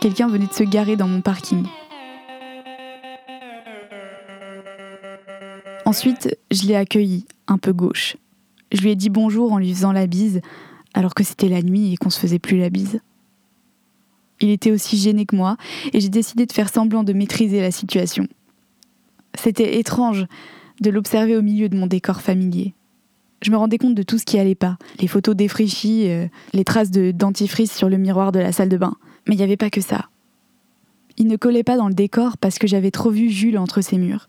Quelqu'un 0.00 0.28
venait 0.28 0.46
de 0.46 0.52
se 0.52 0.62
garer 0.62 0.96
dans 0.96 1.08
mon 1.08 1.20
parking. 1.20 1.66
Ensuite, 5.84 6.36
je 6.50 6.66
l'ai 6.66 6.76
accueilli, 6.76 7.26
un 7.46 7.58
peu 7.58 7.72
gauche. 7.72 8.16
Je 8.72 8.82
lui 8.82 8.90
ai 8.90 8.96
dit 8.96 9.08
bonjour 9.08 9.52
en 9.52 9.58
lui 9.58 9.72
faisant 9.72 9.92
la 9.92 10.06
bise, 10.06 10.40
alors 10.94 11.14
que 11.14 11.24
c'était 11.24 11.48
la 11.48 11.62
nuit 11.62 11.92
et 11.92 11.96
qu'on 11.96 12.10
se 12.10 12.18
faisait 12.18 12.38
plus 12.38 12.58
la 12.58 12.70
bise. 12.70 13.00
Il 14.40 14.50
était 14.50 14.70
aussi 14.70 14.98
gêné 14.98 15.24
que 15.24 15.36
moi, 15.36 15.56
et 15.92 16.00
j'ai 16.00 16.08
décidé 16.08 16.44
de 16.44 16.52
faire 16.52 16.68
semblant 16.68 17.04
de 17.04 17.12
maîtriser 17.12 17.60
la 17.60 17.70
situation. 17.70 18.26
C'était 19.34 19.78
étrange 19.78 20.26
de 20.80 20.90
l'observer 20.90 21.36
au 21.36 21.42
milieu 21.42 21.68
de 21.68 21.76
mon 21.76 21.86
décor 21.86 22.20
familier. 22.20 22.74
Je 23.46 23.52
me 23.52 23.56
rendais 23.56 23.78
compte 23.78 23.94
de 23.94 24.02
tout 24.02 24.18
ce 24.18 24.24
qui 24.24 24.40
allait 24.40 24.56
pas, 24.56 24.76
les 24.98 25.06
photos 25.06 25.36
défraîchies, 25.36 26.10
euh, 26.10 26.26
les 26.52 26.64
traces 26.64 26.90
de 26.90 27.12
dentifrice 27.12 27.72
sur 27.72 27.88
le 27.88 27.96
miroir 27.96 28.32
de 28.32 28.40
la 28.40 28.50
salle 28.50 28.68
de 28.68 28.76
bain. 28.76 28.96
Mais 29.28 29.36
il 29.36 29.38
n'y 29.38 29.44
avait 29.44 29.56
pas 29.56 29.70
que 29.70 29.80
ça. 29.80 30.06
Il 31.16 31.28
ne 31.28 31.36
collait 31.36 31.62
pas 31.62 31.76
dans 31.76 31.86
le 31.86 31.94
décor 31.94 32.38
parce 32.38 32.58
que 32.58 32.66
j'avais 32.66 32.90
trop 32.90 33.10
vu 33.10 33.30
Jules 33.30 33.56
entre 33.56 33.82
ses 33.82 33.98
murs. 33.98 34.28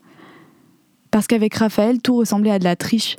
Parce 1.10 1.26
qu'avec 1.26 1.56
Raphaël, 1.56 2.00
tout 2.00 2.16
ressemblait 2.16 2.52
à 2.52 2.60
de 2.60 2.64
la 2.64 2.76
triche. 2.76 3.16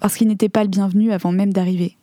Parce 0.00 0.16
qu'il 0.16 0.28
n'était 0.28 0.48
pas 0.48 0.62
le 0.62 0.70
bienvenu 0.70 1.12
avant 1.12 1.30
même 1.30 1.52
d'arriver. 1.52 1.98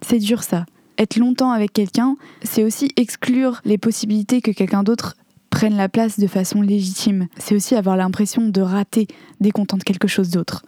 C'est 0.00 0.20
dur 0.20 0.44
ça. 0.44 0.66
Être 0.98 1.16
longtemps 1.16 1.50
avec 1.50 1.72
quelqu'un, 1.72 2.14
c'est 2.44 2.62
aussi 2.62 2.92
exclure 2.94 3.60
les 3.64 3.76
possibilités 3.76 4.40
que 4.40 4.52
quelqu'un 4.52 4.84
d'autre 4.84 5.16
prenne 5.50 5.76
la 5.76 5.88
place 5.88 6.20
de 6.20 6.28
façon 6.28 6.62
légitime. 6.62 7.26
C'est 7.38 7.56
aussi 7.56 7.74
avoir 7.74 7.96
l'impression 7.96 8.50
de 8.50 8.60
rater 8.60 9.08
dès 9.40 9.50
qu'on 9.50 9.66
tente 9.66 9.82
quelque 9.82 10.06
chose 10.06 10.30
d'autre. 10.30 10.62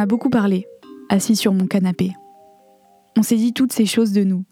A 0.00 0.06
beaucoup 0.06 0.30
parlé, 0.30 0.66
assis 1.08 1.36
sur 1.36 1.52
mon 1.52 1.66
canapé. 1.66 2.12
On 3.16 3.22
s'est 3.22 3.36
dit 3.36 3.52
toutes 3.52 3.72
ces 3.72 3.86
choses 3.86 4.12
de 4.12 4.24
nous. 4.24 4.44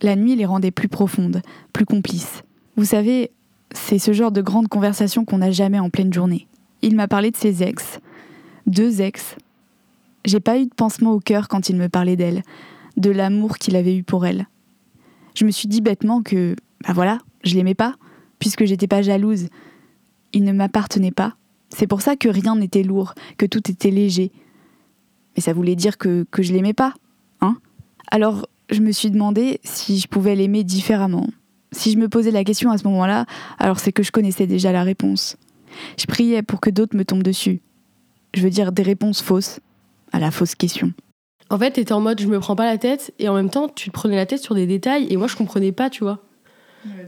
La 0.00 0.16
nuit 0.16 0.36
les 0.36 0.46
rendait 0.46 0.70
plus 0.70 0.88
profondes, 0.88 1.42
plus 1.72 1.84
complices. 1.84 2.42
Vous 2.76 2.84
savez, 2.84 3.30
c'est 3.72 3.98
ce 3.98 4.12
genre 4.12 4.32
de 4.32 4.42
grande 4.42 4.68
conversation 4.68 5.24
qu'on 5.24 5.38
n'a 5.38 5.50
jamais 5.50 5.78
en 5.78 5.90
pleine 5.90 6.12
journée. 6.12 6.46
Il 6.82 6.94
m'a 6.94 7.08
parlé 7.08 7.30
de 7.30 7.36
ses 7.36 7.62
ex, 7.62 8.00
deux 8.66 9.00
ex. 9.00 9.36
J'ai 10.24 10.40
pas 10.40 10.58
eu 10.58 10.66
de 10.66 10.74
pansement 10.74 11.12
au 11.12 11.20
cœur 11.20 11.48
quand 11.48 11.68
il 11.68 11.76
me 11.76 11.88
parlait 11.88 12.16
d'elle, 12.16 12.42
de 12.96 13.10
l'amour 13.10 13.58
qu'il 13.58 13.76
avait 13.76 13.96
eu 13.96 14.02
pour 14.02 14.24
elle. 14.24 14.46
Je 15.34 15.44
me 15.44 15.50
suis 15.50 15.68
dit 15.68 15.80
bêtement 15.80 16.22
que, 16.22 16.54
bah 16.86 16.92
voilà, 16.92 17.18
je 17.42 17.54
l'aimais 17.54 17.74
pas, 17.74 17.96
puisque 18.38 18.64
j'étais 18.64 18.86
pas 18.86 19.02
jalouse. 19.02 19.48
Il 20.32 20.44
ne 20.44 20.52
m'appartenait 20.52 21.10
pas. 21.10 21.36
C'est 21.70 21.86
pour 21.86 22.02
ça 22.02 22.16
que 22.16 22.28
rien 22.28 22.54
n'était 22.56 22.82
lourd, 22.82 23.14
que 23.38 23.46
tout 23.46 23.70
était 23.70 23.90
léger. 23.90 24.30
Mais 25.36 25.42
ça 25.42 25.52
voulait 25.52 25.76
dire 25.76 25.98
que, 25.98 26.24
que 26.30 26.42
je 26.42 26.52
l'aimais 26.52 26.74
pas, 26.74 26.94
hein 27.40 27.56
Alors, 28.10 28.46
je 28.70 28.80
me 28.80 28.92
suis 28.92 29.10
demandé 29.10 29.60
si 29.64 29.98
je 29.98 30.08
pouvais 30.08 30.34
l'aimer 30.34 30.64
différemment, 30.64 31.26
si 31.72 31.92
je 31.92 31.98
me 31.98 32.08
posais 32.08 32.30
la 32.30 32.44
question 32.44 32.70
à 32.70 32.78
ce 32.78 32.84
moment-là, 32.84 33.26
alors 33.58 33.80
c'est 33.80 33.92
que 33.92 34.02
je 34.02 34.12
connaissais 34.12 34.46
déjà 34.46 34.72
la 34.72 34.82
réponse. 34.82 35.36
Je 35.98 36.06
priais 36.06 36.42
pour 36.42 36.60
que 36.60 36.70
d'autres 36.70 36.96
me 36.96 37.04
tombent 37.04 37.22
dessus. 37.22 37.60
Je 38.34 38.42
veux 38.42 38.50
dire 38.50 38.72
des 38.72 38.82
réponses 38.82 39.22
fausses 39.22 39.60
à 40.12 40.18
la 40.18 40.30
fausse 40.30 40.54
question. 40.54 40.92
En 41.50 41.58
fait, 41.58 41.72
t'étais 41.72 41.92
en 41.92 42.00
mode 42.00 42.20
je 42.20 42.26
me 42.26 42.40
prends 42.40 42.56
pas 42.56 42.64
la 42.64 42.78
tête 42.78 43.12
et 43.18 43.28
en 43.28 43.34
même 43.34 43.50
temps 43.50 43.68
tu 43.68 43.90
te 43.90 43.92
prenais 43.92 44.16
la 44.16 44.26
tête 44.26 44.42
sur 44.42 44.54
des 44.54 44.66
détails 44.66 45.06
et 45.10 45.16
moi 45.16 45.26
je 45.26 45.36
comprenais 45.36 45.72
pas, 45.72 45.90
tu 45.90 46.04
vois. 46.04 46.20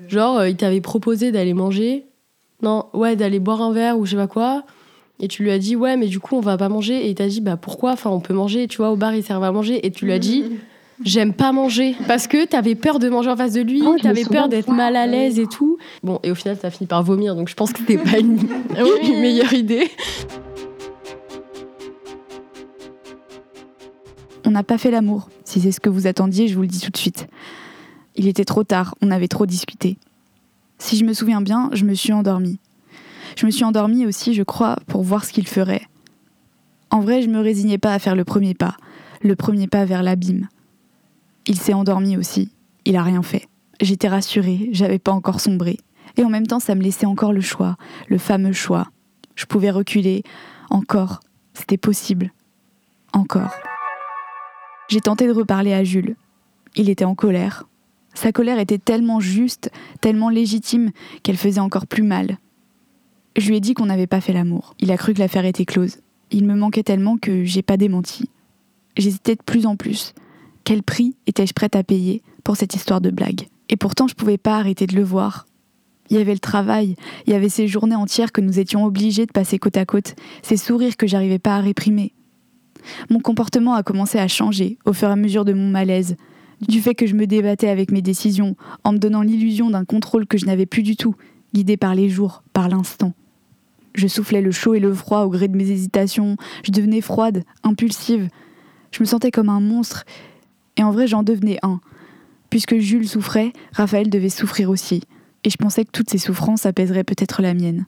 Genre, 0.08 0.38
euh, 0.38 0.48
il 0.48 0.56
t'avait 0.56 0.80
proposé 0.80 1.32
d'aller 1.32 1.54
manger, 1.54 2.06
non, 2.62 2.86
ouais, 2.92 3.16
d'aller 3.16 3.40
boire 3.40 3.62
un 3.62 3.72
verre 3.72 3.98
ou 3.98 4.06
je 4.06 4.12
sais 4.12 4.16
pas 4.16 4.26
quoi. 4.26 4.64
Et 5.20 5.28
tu 5.28 5.42
lui 5.42 5.50
as 5.50 5.58
dit, 5.58 5.76
ouais, 5.76 5.96
mais 5.96 6.06
du 6.06 6.18
coup, 6.18 6.36
on 6.36 6.40
va 6.40 6.56
pas 6.56 6.68
manger. 6.68 7.06
Et 7.06 7.10
il 7.10 7.14
t'a 7.14 7.28
dit, 7.28 7.40
bah 7.40 7.56
pourquoi? 7.56 7.92
Enfin, 7.92 8.10
on 8.10 8.20
peut 8.20 8.34
manger, 8.34 8.66
tu 8.66 8.78
vois, 8.78 8.90
au 8.90 8.96
bar, 8.96 9.14
ils 9.14 9.22
servent 9.22 9.44
à 9.44 9.52
manger. 9.52 9.86
Et 9.86 9.90
tu 9.90 10.04
lui 10.06 10.12
as 10.12 10.18
dit, 10.18 10.44
j'aime 11.04 11.32
pas 11.32 11.52
manger. 11.52 11.94
Parce 12.08 12.26
que 12.26 12.44
t'avais 12.44 12.74
peur 12.74 12.98
de 12.98 13.08
manger 13.08 13.30
en 13.30 13.36
face 13.36 13.52
de 13.52 13.60
lui, 13.60 13.82
Oh, 13.86 13.96
t'avais 14.00 14.24
peur 14.24 14.48
d'être 14.48 14.72
mal 14.72 14.96
à 14.96 15.06
l'aise 15.06 15.38
et 15.38 15.46
tout. 15.46 15.78
Bon, 16.02 16.18
et 16.24 16.30
au 16.30 16.34
final, 16.34 16.58
t'as 16.60 16.70
fini 16.70 16.86
par 16.86 17.02
vomir, 17.02 17.36
donc 17.36 17.48
je 17.48 17.54
pense 17.54 17.72
que 17.72 17.78
c'était 17.80 17.98
pas 17.98 18.18
une, 18.18 18.38
une 19.02 19.20
meilleure 19.20 19.52
idée. 19.52 19.88
On 24.44 24.50
n'a 24.50 24.62
pas 24.62 24.78
fait 24.78 24.90
l'amour. 24.90 25.30
Si 25.44 25.60
c'est 25.60 25.72
ce 25.72 25.80
que 25.80 25.88
vous 25.88 26.06
attendiez, 26.06 26.48
je 26.48 26.54
vous 26.54 26.62
le 26.62 26.68
dis 26.68 26.80
tout 26.80 26.90
de 26.90 26.96
suite. 26.96 27.28
Il 28.16 28.28
était 28.28 28.44
trop 28.44 28.62
tard, 28.62 28.94
on 29.00 29.10
avait 29.10 29.28
trop 29.28 29.46
discuté. 29.46 29.96
Si 30.78 30.96
je 30.96 31.04
me 31.04 31.12
souviens 31.12 31.40
bien, 31.40 31.70
je 31.72 31.84
me 31.84 31.94
suis 31.94 32.12
endormie. 32.12 32.58
Je 33.36 33.46
me 33.46 33.50
suis 33.50 33.64
endormie 33.64 34.06
aussi, 34.06 34.34
je 34.34 34.42
crois, 34.42 34.76
pour 34.86 35.02
voir 35.02 35.24
ce 35.24 35.32
qu'il 35.32 35.48
ferait. 35.48 35.86
En 36.90 37.00
vrai, 37.00 37.22
je 37.22 37.28
me 37.28 37.40
résignais 37.40 37.78
pas 37.78 37.92
à 37.92 37.98
faire 37.98 38.14
le 38.14 38.24
premier 38.24 38.54
pas, 38.54 38.76
le 39.22 39.34
premier 39.34 39.66
pas 39.66 39.84
vers 39.84 40.02
l'abîme. 40.02 40.48
Il 41.46 41.58
s'est 41.58 41.74
endormi 41.74 42.16
aussi, 42.16 42.52
il 42.84 42.96
a 42.96 43.02
rien 43.02 43.22
fait. 43.22 43.48
J'étais 43.80 44.08
rassurée, 44.08 44.68
j'avais 44.72 45.00
pas 45.00 45.12
encore 45.12 45.40
sombré. 45.40 45.78
Et 46.16 46.24
en 46.24 46.28
même 46.28 46.46
temps, 46.46 46.60
ça 46.60 46.74
me 46.74 46.82
laissait 46.82 47.06
encore 47.06 47.32
le 47.32 47.40
choix, 47.40 47.76
le 48.08 48.18
fameux 48.18 48.52
choix. 48.52 48.88
Je 49.34 49.46
pouvais 49.46 49.70
reculer, 49.70 50.22
encore, 50.70 51.20
c'était 51.54 51.76
possible. 51.76 52.32
Encore. 53.12 53.54
J'ai 54.88 55.00
tenté 55.00 55.26
de 55.26 55.32
reparler 55.32 55.72
à 55.72 55.82
Jules. 55.82 56.16
Il 56.76 56.88
était 56.88 57.04
en 57.04 57.14
colère. 57.14 57.64
Sa 58.14 58.30
colère 58.30 58.58
était 58.58 58.78
tellement 58.78 59.18
juste, 59.18 59.70
tellement 60.00 60.28
légitime, 60.28 60.92
qu'elle 61.22 61.36
faisait 61.36 61.60
encore 61.60 61.86
plus 61.86 62.02
mal. 62.02 62.38
Je 63.36 63.48
lui 63.48 63.56
ai 63.56 63.60
dit 63.60 63.74
qu'on 63.74 63.86
n'avait 63.86 64.06
pas 64.06 64.20
fait 64.20 64.32
l'amour. 64.32 64.74
Il 64.78 64.92
a 64.92 64.96
cru 64.96 65.12
que 65.12 65.18
l'affaire 65.18 65.44
était 65.44 65.64
close. 65.64 65.98
Il 66.30 66.46
me 66.46 66.54
manquait 66.54 66.84
tellement 66.84 67.16
que 67.16 67.44
j'ai 67.44 67.62
pas 67.62 67.76
démenti. 67.76 68.28
J'hésitais 68.96 69.34
de 69.34 69.42
plus 69.42 69.66
en 69.66 69.76
plus. 69.76 70.14
Quel 70.62 70.82
prix 70.82 71.16
étais-je 71.26 71.52
prête 71.52 71.74
à 71.74 71.82
payer 71.82 72.22
pour 72.44 72.56
cette 72.56 72.74
histoire 72.74 73.00
de 73.00 73.10
blague? 73.10 73.48
Et 73.68 73.76
pourtant, 73.76 74.06
je 74.06 74.14
pouvais 74.14 74.38
pas 74.38 74.56
arrêter 74.56 74.86
de 74.86 74.94
le 74.94 75.02
voir. 75.02 75.46
Il 76.10 76.16
y 76.16 76.20
avait 76.20 76.32
le 76.32 76.38
travail, 76.38 76.96
il 77.26 77.32
y 77.32 77.36
avait 77.36 77.48
ces 77.48 77.66
journées 77.66 77.94
entières 77.96 78.30
que 78.30 78.40
nous 78.40 78.58
étions 78.58 78.84
obligés 78.84 79.26
de 79.26 79.32
passer 79.32 79.58
côte 79.58 79.78
à 79.78 79.86
côte, 79.86 80.14
ces 80.42 80.56
sourires 80.56 80.96
que 80.96 81.06
j'arrivais 81.06 81.38
pas 81.38 81.56
à 81.56 81.60
réprimer. 81.60 82.12
Mon 83.10 83.20
comportement 83.20 83.74
a 83.74 83.82
commencé 83.82 84.18
à 84.18 84.28
changer 84.28 84.78
au 84.84 84.92
fur 84.92 85.08
et 85.08 85.12
à 85.12 85.16
mesure 85.16 85.46
de 85.46 85.54
mon 85.54 85.70
malaise, 85.70 86.16
du 86.68 86.80
fait 86.80 86.94
que 86.94 87.06
je 87.06 87.14
me 87.14 87.26
débattais 87.26 87.68
avec 87.68 87.90
mes 87.90 88.02
décisions, 88.02 88.54
en 88.84 88.92
me 88.92 88.98
donnant 88.98 89.22
l'illusion 89.22 89.70
d'un 89.70 89.86
contrôle 89.86 90.26
que 90.26 90.36
je 90.36 90.44
n'avais 90.44 90.66
plus 90.66 90.82
du 90.82 90.96
tout, 90.96 91.14
guidé 91.54 91.78
par 91.78 91.94
les 91.94 92.10
jours, 92.10 92.42
par 92.52 92.68
l'instant. 92.68 93.14
Je 93.94 94.08
soufflais 94.08 94.42
le 94.42 94.50
chaud 94.50 94.74
et 94.74 94.80
le 94.80 94.92
froid 94.92 95.20
au 95.22 95.30
gré 95.30 95.46
de 95.46 95.56
mes 95.56 95.70
hésitations, 95.70 96.36
je 96.64 96.72
devenais 96.72 97.00
froide, 97.00 97.44
impulsive. 97.62 98.28
Je 98.90 99.00
me 99.00 99.04
sentais 99.04 99.30
comme 99.30 99.48
un 99.48 99.60
monstre, 99.60 100.04
et 100.76 100.82
en 100.82 100.90
vrai 100.90 101.06
j'en 101.06 101.22
devenais 101.22 101.58
un. 101.62 101.80
Puisque 102.50 102.76
Jules 102.78 103.08
souffrait, 103.08 103.52
Raphaël 103.72 104.10
devait 104.10 104.28
souffrir 104.28 104.70
aussi, 104.70 105.02
et 105.44 105.50
je 105.50 105.56
pensais 105.56 105.84
que 105.84 105.90
toutes 105.92 106.10
ces 106.10 106.18
souffrances 106.18 106.66
apaiseraient 106.66 107.04
peut-être 107.04 107.40
la 107.40 107.54
mienne. 107.54 107.86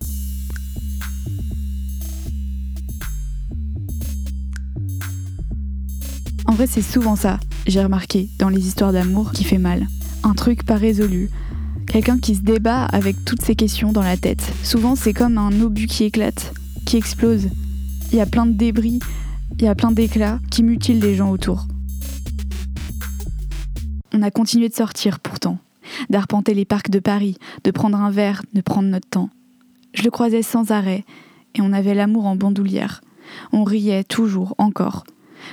En 6.48 6.52
vrai, 6.52 6.68
c'est 6.68 6.82
souvent 6.82 7.16
ça, 7.16 7.40
j'ai 7.66 7.82
remarqué, 7.82 8.28
dans 8.38 8.48
les 8.48 8.66
histoires 8.66 8.92
d'amour 8.92 9.32
qui 9.32 9.42
fait 9.42 9.58
mal. 9.58 9.88
Un 10.22 10.34
truc 10.34 10.64
pas 10.64 10.76
résolu. 10.76 11.28
Quelqu'un 11.88 12.18
qui 12.18 12.34
se 12.34 12.40
débat 12.40 12.84
avec 12.84 13.24
toutes 13.24 13.42
ces 13.42 13.54
questions 13.54 13.92
dans 13.92 14.02
la 14.02 14.16
tête. 14.16 14.52
Souvent, 14.62 14.96
c'est 14.96 15.12
comme 15.12 15.38
un 15.38 15.60
obus 15.60 15.86
qui 15.86 16.04
éclate, 16.04 16.52
qui 16.84 16.96
explose. 16.96 17.48
Il 18.12 18.18
y 18.18 18.20
a 18.20 18.26
plein 18.26 18.46
de 18.46 18.52
débris, 18.52 19.00
il 19.58 19.64
y 19.64 19.68
a 19.68 19.74
plein 19.74 19.92
d'éclats 19.92 20.38
qui 20.50 20.62
mutilent 20.62 21.00
les 21.00 21.14
gens 21.14 21.30
autour. 21.30 21.66
On 24.12 24.22
a 24.22 24.30
continué 24.30 24.68
de 24.68 24.74
sortir 24.74 25.20
pourtant, 25.20 25.58
d'arpenter 26.10 26.54
les 26.54 26.64
parcs 26.64 26.90
de 26.90 26.98
Paris, 26.98 27.36
de 27.64 27.70
prendre 27.70 27.98
un 27.98 28.10
verre, 28.10 28.42
de 28.52 28.60
prendre 28.60 28.88
notre 28.88 29.08
temps. 29.08 29.30
Je 29.94 30.02
le 30.02 30.10
croisais 30.10 30.42
sans 30.42 30.70
arrêt, 30.70 31.04
et 31.54 31.62
on 31.62 31.72
avait 31.72 31.94
l'amour 31.94 32.26
en 32.26 32.36
bandoulière. 32.36 33.00
On 33.52 33.64
riait 33.64 34.04
toujours, 34.04 34.54
encore. 34.58 35.04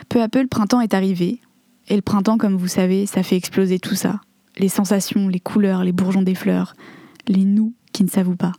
Peu 0.09 0.21
à 0.21 0.29
peu, 0.29 0.41
le 0.41 0.47
printemps 0.47 0.81
est 0.81 0.93
arrivé. 0.93 1.39
Et 1.87 1.95
le 1.95 2.01
printemps, 2.01 2.37
comme 2.37 2.55
vous 2.55 2.67
savez, 2.67 3.05
ça 3.05 3.23
fait 3.23 3.35
exploser 3.35 3.79
tout 3.79 3.95
ça. 3.95 4.21
Les 4.57 4.69
sensations, 4.69 5.27
les 5.27 5.39
couleurs, 5.39 5.83
les 5.83 5.91
bourgeons 5.91 6.21
des 6.21 6.35
fleurs, 6.35 6.75
les 7.27 7.43
nous 7.43 7.73
qui 7.91 8.03
ne 8.03 8.09
s'avouent 8.09 8.35
pas. 8.35 8.53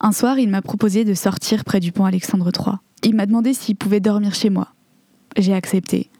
Un 0.00 0.12
soir, 0.12 0.38
il 0.38 0.48
m'a 0.48 0.62
proposé 0.62 1.04
de 1.04 1.14
sortir 1.14 1.64
près 1.64 1.80
du 1.80 1.92
pont 1.92 2.04
Alexandre 2.04 2.50
III. 2.54 2.76
Il 3.02 3.14
m'a 3.14 3.26
demandé 3.26 3.54
s'il 3.54 3.76
pouvait 3.76 4.00
dormir 4.00 4.34
chez 4.34 4.50
moi. 4.50 4.68
J'ai 5.36 5.54
accepté. 5.54 6.10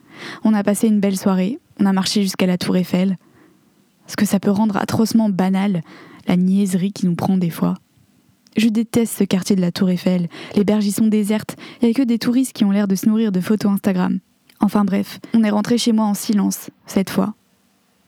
On 0.44 0.54
a 0.54 0.62
passé 0.62 0.87
une 0.87 1.00
belle 1.00 1.16
soirée. 1.16 1.58
On 1.80 1.87
a 1.87 1.92
marché 1.92 2.23
jusqu'à 2.23 2.46
la 2.46 2.58
Tour 2.58 2.76
Eiffel. 2.76 3.16
Ce 4.06 4.16
que 4.16 4.26
ça 4.26 4.38
peut 4.38 4.50
rendre 4.50 4.76
atrocement 4.76 5.28
banal, 5.28 5.82
la 6.28 6.37
niaiserie 6.37 6.92
qui 6.92 7.06
nous 7.06 7.14
prend 7.14 7.37
des 7.37 7.50
fois. 7.50 7.75
Je 8.56 8.68
déteste 8.68 9.18
ce 9.18 9.25
quartier 9.25 9.56
de 9.56 9.61
la 9.61 9.73
Tour 9.73 9.90
Eiffel. 9.90 10.28
Les 10.54 10.64
berges 10.64 10.87
y 10.87 10.92
sont 10.92 11.08
désertes. 11.08 11.56
Il 11.80 11.87
n'y 11.87 11.90
a 11.90 11.94
que 11.94 12.02
des 12.02 12.18
touristes 12.18 12.52
qui 12.52 12.64
ont 12.64 12.70
l'air 12.70 12.87
de 12.87 12.94
se 12.94 13.08
nourrir 13.08 13.32
de 13.32 13.40
photos 13.40 13.73
Instagram. 13.73 14.20
Enfin 14.61 14.84
bref, 14.84 15.18
on 15.34 15.42
est 15.42 15.50
rentré 15.50 15.78
chez 15.78 15.92
moi 15.92 16.06
en 16.06 16.14
silence, 16.14 16.70
cette 16.87 17.11
fois. 17.11 17.34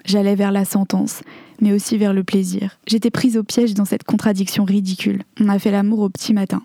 J'allais 0.06 0.36
vers 0.36 0.52
la 0.52 0.64
sentence, 0.64 1.22
mais 1.60 1.72
aussi 1.72 1.98
vers 1.98 2.12
le 2.12 2.22
plaisir. 2.22 2.78
J'étais 2.86 3.10
prise 3.10 3.36
au 3.36 3.42
piège 3.42 3.74
dans 3.74 3.84
cette 3.84 4.04
contradiction 4.04 4.64
ridicule. 4.64 5.22
On 5.40 5.48
a 5.48 5.58
fait 5.58 5.72
l'amour 5.72 6.00
au 6.00 6.08
petit 6.08 6.32
matin. 6.32 6.62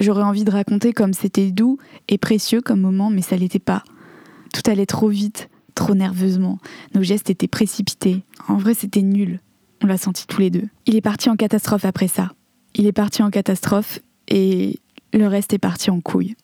J'aurais 0.00 0.22
envie 0.22 0.44
de 0.44 0.50
raconter 0.50 0.92
comme 0.92 1.12
c'était 1.12 1.50
doux 1.50 1.78
et 2.08 2.16
précieux 2.16 2.62
comme 2.62 2.80
moment, 2.80 3.10
mais 3.10 3.22
ça 3.22 3.36
l'était 3.36 3.58
pas. 3.58 3.84
Tout 4.54 4.68
allait 4.70 4.86
trop 4.86 5.08
vite, 5.08 5.50
trop 5.74 5.94
nerveusement. 5.94 6.58
Nos 6.94 7.02
gestes 7.02 7.28
étaient 7.28 7.46
précipités. 7.46 8.22
En 8.48 8.56
vrai, 8.56 8.72
c'était 8.72 9.02
nul. 9.02 9.40
On 9.82 9.86
l'a 9.86 9.98
senti 9.98 10.26
tous 10.26 10.40
les 10.40 10.50
deux. 10.50 10.68
Il 10.86 10.96
est 10.96 11.02
parti 11.02 11.28
en 11.28 11.36
catastrophe 11.36 11.84
après 11.84 12.08
ça. 12.08 12.32
Il 12.74 12.86
est 12.86 12.92
parti 12.92 13.22
en 13.22 13.30
catastrophe 13.30 14.00
et 14.28 14.80
le 15.12 15.26
reste 15.28 15.52
est 15.52 15.58
parti 15.58 15.90
en 15.90 16.00
couille. 16.00 16.34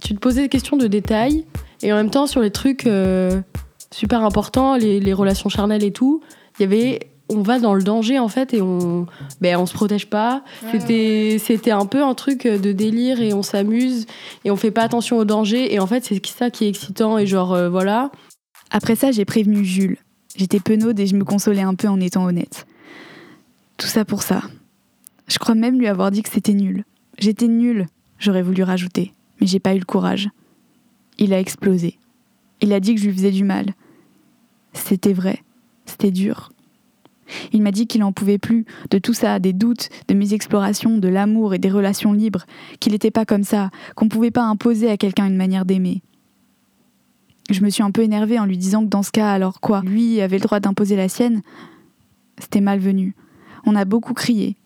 Tu 0.00 0.14
te 0.14 0.18
posais 0.18 0.42
des 0.42 0.48
questions 0.48 0.78
de 0.78 0.86
détails 0.86 1.44
et 1.82 1.92
en 1.92 1.96
même 1.96 2.10
temps 2.10 2.26
sur 2.26 2.40
les 2.40 2.50
trucs 2.50 2.86
euh, 2.86 3.42
super 3.96 4.22
importants, 4.22 4.76
les, 4.76 5.00
les 5.00 5.12
relations 5.12 5.48
charnelles 5.48 5.84
et 5.84 5.92
tout, 5.92 6.20
il 6.58 6.62
y 6.62 6.64
avait 6.64 7.00
on 7.28 7.42
va 7.42 7.58
dans 7.58 7.74
le 7.74 7.82
danger 7.82 8.20
en 8.20 8.28
fait 8.28 8.54
et 8.54 8.62
on 8.62 9.06
ben 9.40 9.56
on 9.58 9.66
se 9.66 9.74
protège 9.74 10.08
pas 10.08 10.44
c'était 10.70 11.38
c'était 11.40 11.72
un 11.72 11.84
peu 11.84 12.04
un 12.04 12.14
truc 12.14 12.46
de 12.46 12.70
délire 12.70 13.20
et 13.20 13.34
on 13.34 13.42
s'amuse 13.42 14.06
et 14.44 14.52
on 14.52 14.54
fait 14.54 14.70
pas 14.70 14.82
attention 14.82 15.16
au 15.16 15.24
danger 15.24 15.74
et 15.74 15.80
en 15.80 15.88
fait 15.88 16.04
c'est 16.04 16.24
ça 16.24 16.50
qui 16.50 16.66
est 16.66 16.68
excitant 16.68 17.18
et 17.18 17.26
genre 17.26 17.52
euh, 17.52 17.68
voilà 17.68 18.12
Après 18.70 18.96
ça, 18.96 19.12
j'ai 19.12 19.24
prévenu 19.24 19.64
Jules. 19.64 19.98
J'étais 20.36 20.60
penaude 20.60 20.98
et 20.98 21.06
je 21.06 21.16
me 21.16 21.24
consolais 21.24 21.62
un 21.62 21.74
peu 21.74 21.88
en 21.88 22.00
étant 22.00 22.24
honnête. 22.26 22.66
Tout 23.76 23.86
ça 23.86 24.04
pour 24.04 24.22
ça. 24.22 24.42
Je 25.28 25.38
crois 25.38 25.54
même 25.54 25.78
lui 25.78 25.86
avoir 25.86 26.10
dit 26.10 26.22
que 26.22 26.28
c'était 26.28 26.52
nul. 26.52 26.84
J'étais 27.18 27.48
nulle, 27.48 27.86
j'aurais 28.18 28.42
voulu 28.42 28.62
rajouter, 28.62 29.12
mais 29.40 29.46
j'ai 29.46 29.60
pas 29.60 29.74
eu 29.74 29.78
le 29.78 29.84
courage. 29.84 30.28
Il 31.18 31.32
a 31.32 31.40
explosé. 31.40 31.98
Il 32.60 32.72
a 32.72 32.80
dit 32.80 32.94
que 32.94 33.00
je 33.00 33.06
lui 33.06 33.14
faisais 33.14 33.30
du 33.30 33.44
mal. 33.44 33.66
C'était 34.76 35.12
vrai. 35.12 35.42
C'était 35.86 36.10
dur. 36.10 36.52
Il 37.52 37.62
m'a 37.62 37.72
dit 37.72 37.86
qu'il 37.86 38.02
n'en 38.02 38.12
pouvait 38.12 38.38
plus 38.38 38.66
de 38.90 38.98
tout 38.98 39.14
ça, 39.14 39.40
des 39.40 39.52
doutes, 39.52 39.88
de 40.08 40.14
mes 40.14 40.32
explorations, 40.32 40.98
de 40.98 41.08
l'amour 41.08 41.54
et 41.54 41.58
des 41.58 41.70
relations 41.70 42.12
libres, 42.12 42.46
qu'il 42.78 42.92
n'était 42.92 43.10
pas 43.10 43.24
comme 43.24 43.42
ça, 43.42 43.70
qu'on 43.96 44.04
ne 44.04 44.10
pouvait 44.10 44.30
pas 44.30 44.44
imposer 44.44 44.88
à 44.90 44.96
quelqu'un 44.96 45.26
une 45.26 45.36
manière 45.36 45.64
d'aimer. 45.64 46.02
Je 47.50 47.62
me 47.62 47.70
suis 47.70 47.82
un 47.82 47.90
peu 47.90 48.02
énervée 48.02 48.38
en 48.38 48.44
lui 48.44 48.58
disant 48.58 48.84
que 48.84 48.88
dans 48.90 49.02
ce 49.02 49.10
cas, 49.10 49.30
alors 49.30 49.60
quoi? 49.60 49.82
Lui 49.82 50.20
avait 50.20 50.38
le 50.38 50.44
droit 50.44 50.60
d'imposer 50.60 50.96
la 50.96 51.08
sienne? 51.08 51.42
C'était 52.38 52.60
malvenu. 52.60 53.14
On 53.64 53.74
a 53.76 53.84
beaucoup 53.84 54.14
crié. 54.14 54.56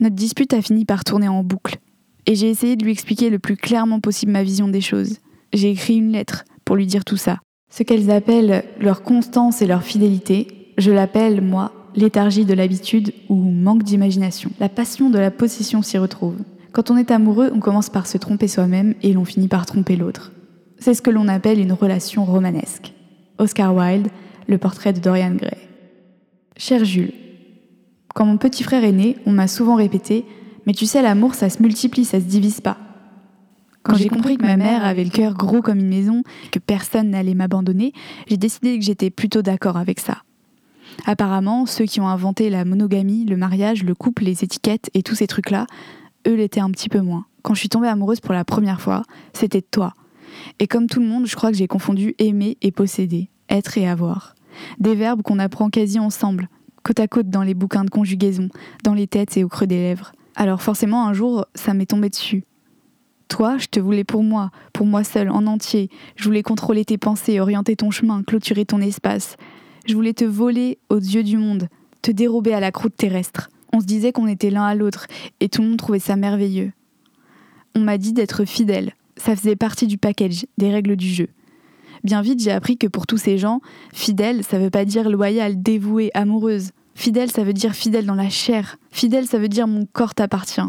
Notre 0.00 0.16
dispute 0.16 0.52
a 0.52 0.62
fini 0.62 0.84
par 0.84 1.04
tourner 1.04 1.28
en 1.28 1.42
boucle. 1.42 1.78
Et 2.26 2.34
j'ai 2.34 2.50
essayé 2.50 2.76
de 2.76 2.84
lui 2.84 2.92
expliquer 2.92 3.30
le 3.30 3.38
plus 3.38 3.56
clairement 3.56 4.00
possible 4.00 4.32
ma 4.32 4.42
vision 4.42 4.68
des 4.68 4.80
choses. 4.80 5.18
J'ai 5.52 5.70
écrit 5.70 5.96
une 5.96 6.12
lettre 6.12 6.44
pour 6.64 6.76
lui 6.76 6.86
dire 6.86 7.04
tout 7.04 7.16
ça. 7.16 7.38
Ce 7.70 7.82
qu'elles 7.82 8.10
appellent 8.10 8.64
leur 8.80 9.02
constance 9.02 9.62
et 9.62 9.66
leur 9.66 9.82
fidélité, 9.82 10.72
je 10.78 10.92
l'appelle, 10.92 11.40
moi, 11.40 11.72
léthargie 11.94 12.44
de 12.44 12.54
l'habitude 12.54 13.12
ou 13.28 13.34
manque 13.34 13.82
d'imagination. 13.82 14.50
La 14.60 14.68
passion 14.68 15.10
de 15.10 15.18
la 15.18 15.30
possession 15.30 15.82
s'y 15.82 15.98
retrouve. 15.98 16.36
Quand 16.72 16.90
on 16.90 16.96
est 16.96 17.10
amoureux, 17.10 17.50
on 17.54 17.60
commence 17.60 17.88
par 17.88 18.06
se 18.06 18.18
tromper 18.18 18.48
soi-même 18.48 18.94
et 19.02 19.12
l'on 19.12 19.24
finit 19.24 19.48
par 19.48 19.66
tromper 19.66 19.96
l'autre. 19.96 20.32
C'est 20.78 20.94
ce 20.94 21.02
que 21.02 21.10
l'on 21.10 21.28
appelle 21.28 21.58
une 21.58 21.72
relation 21.72 22.24
romanesque. 22.24 22.92
Oscar 23.38 23.74
Wilde, 23.74 24.08
le 24.46 24.58
portrait 24.58 24.92
de 24.92 25.00
Dorian 25.00 25.34
Gray. 25.34 25.56
Cher 26.56 26.84
Jules, 26.84 27.12
quand 28.14 28.26
mon 28.26 28.36
petit 28.36 28.62
frère 28.62 28.84
est 28.84 28.92
né, 28.92 29.16
on 29.26 29.32
m'a 29.32 29.48
souvent 29.48 29.74
répété 29.74 30.24
Mais 30.66 30.72
tu 30.72 30.86
sais, 30.86 31.02
l'amour, 31.02 31.34
ça 31.34 31.48
se 31.48 31.62
multiplie, 31.62 32.04
ça 32.04 32.20
se 32.20 32.24
divise 32.24 32.60
pas. 32.60 32.78
Quand 33.86 33.96
j'ai 33.96 34.08
compris 34.08 34.36
que 34.36 34.44
ma 34.44 34.56
mère 34.56 34.84
avait 34.84 35.04
le 35.04 35.10
cœur 35.10 35.34
gros 35.34 35.62
comme 35.62 35.78
une 35.78 35.88
maison, 35.88 36.24
que 36.50 36.58
personne 36.58 37.10
n'allait 37.10 37.34
m'abandonner, 37.34 37.92
j'ai 38.26 38.36
décidé 38.36 38.76
que 38.78 38.84
j'étais 38.84 39.10
plutôt 39.10 39.42
d'accord 39.42 39.76
avec 39.76 40.00
ça. 40.00 40.22
Apparemment, 41.04 41.66
ceux 41.66 41.84
qui 41.84 42.00
ont 42.00 42.08
inventé 42.08 42.50
la 42.50 42.64
monogamie, 42.64 43.24
le 43.26 43.36
mariage, 43.36 43.84
le 43.84 43.94
couple, 43.94 44.24
les 44.24 44.42
étiquettes 44.42 44.90
et 44.94 45.02
tous 45.02 45.14
ces 45.14 45.28
trucs-là, 45.28 45.66
eux 46.26 46.34
l'étaient 46.34 46.60
un 46.60 46.70
petit 46.70 46.88
peu 46.88 47.00
moins. 47.00 47.26
Quand 47.42 47.54
je 47.54 47.60
suis 47.60 47.68
tombée 47.68 47.86
amoureuse 47.86 48.18
pour 48.18 48.34
la 48.34 48.44
première 48.44 48.80
fois, 48.80 49.02
c'était 49.32 49.62
toi. 49.62 49.94
Et 50.58 50.66
comme 50.66 50.88
tout 50.88 51.00
le 51.00 51.06
monde, 51.06 51.26
je 51.26 51.36
crois 51.36 51.52
que 51.52 51.56
j'ai 51.56 51.68
confondu 51.68 52.16
aimer 52.18 52.58
et 52.62 52.72
posséder, 52.72 53.30
être 53.48 53.78
et 53.78 53.88
avoir. 53.88 54.34
Des 54.80 54.96
verbes 54.96 55.22
qu'on 55.22 55.38
apprend 55.38 55.70
quasi 55.70 56.00
ensemble, 56.00 56.48
côte 56.82 56.98
à 56.98 57.06
côte 57.06 57.30
dans 57.30 57.42
les 57.42 57.54
bouquins 57.54 57.84
de 57.84 57.90
conjugaison, 57.90 58.48
dans 58.82 58.94
les 58.94 59.06
têtes 59.06 59.36
et 59.36 59.44
au 59.44 59.48
creux 59.48 59.68
des 59.68 59.78
lèvres. 59.78 60.10
Alors 60.34 60.60
forcément, 60.60 61.06
un 61.06 61.12
jour, 61.12 61.46
ça 61.54 61.72
m'est 61.72 61.86
tombé 61.86 62.08
dessus. 62.08 62.44
Toi, 63.28 63.58
je 63.58 63.66
te 63.66 63.80
voulais 63.80 64.04
pour 64.04 64.22
moi, 64.22 64.50
pour 64.72 64.86
moi 64.86 65.02
seule, 65.04 65.30
en 65.30 65.46
entier. 65.46 65.90
Je 66.14 66.24
voulais 66.24 66.42
contrôler 66.42 66.84
tes 66.84 66.98
pensées, 66.98 67.40
orienter 67.40 67.76
ton 67.76 67.90
chemin, 67.90 68.22
clôturer 68.22 68.64
ton 68.64 68.80
espace. 68.80 69.36
Je 69.86 69.94
voulais 69.94 70.14
te 70.14 70.24
voler 70.24 70.78
aux 70.88 70.98
yeux 70.98 71.24
du 71.24 71.36
monde, 71.36 71.68
te 72.02 72.10
dérober 72.10 72.54
à 72.54 72.60
la 72.60 72.72
croûte 72.72 72.96
terrestre. 72.96 73.50
On 73.72 73.80
se 73.80 73.86
disait 73.86 74.12
qu'on 74.12 74.26
était 74.26 74.50
l'un 74.50 74.64
à 74.64 74.74
l'autre, 74.74 75.06
et 75.40 75.48
tout 75.48 75.62
le 75.62 75.68
monde 75.68 75.78
trouvait 75.78 75.98
ça 75.98 76.16
merveilleux. 76.16 76.72
On 77.74 77.80
m'a 77.80 77.98
dit 77.98 78.12
d'être 78.12 78.44
fidèle. 78.44 78.94
Ça 79.16 79.34
faisait 79.34 79.56
partie 79.56 79.86
du 79.86 79.98
package, 79.98 80.46
des 80.56 80.70
règles 80.70 80.96
du 80.96 81.08
jeu. 81.08 81.28
Bien 82.04 82.22
vite, 82.22 82.40
j'ai 82.40 82.52
appris 82.52 82.78
que 82.78 82.86
pour 82.86 83.06
tous 83.06 83.18
ces 83.18 83.38
gens, 83.38 83.60
fidèle, 83.92 84.44
ça 84.44 84.58
veut 84.58 84.70
pas 84.70 84.84
dire 84.84 85.10
loyale, 85.10 85.60
dévouée, 85.62 86.10
amoureuse. 86.14 86.70
Fidèle, 86.94 87.30
ça 87.30 87.44
veut 87.44 87.52
dire 87.52 87.74
fidèle 87.74 88.06
dans 88.06 88.14
la 88.14 88.30
chair. 88.30 88.78
Fidèle, 88.90 89.26
ça 89.26 89.38
veut 89.38 89.48
dire 89.48 89.66
mon 89.66 89.86
corps 89.86 90.14
t'appartient. 90.14 90.60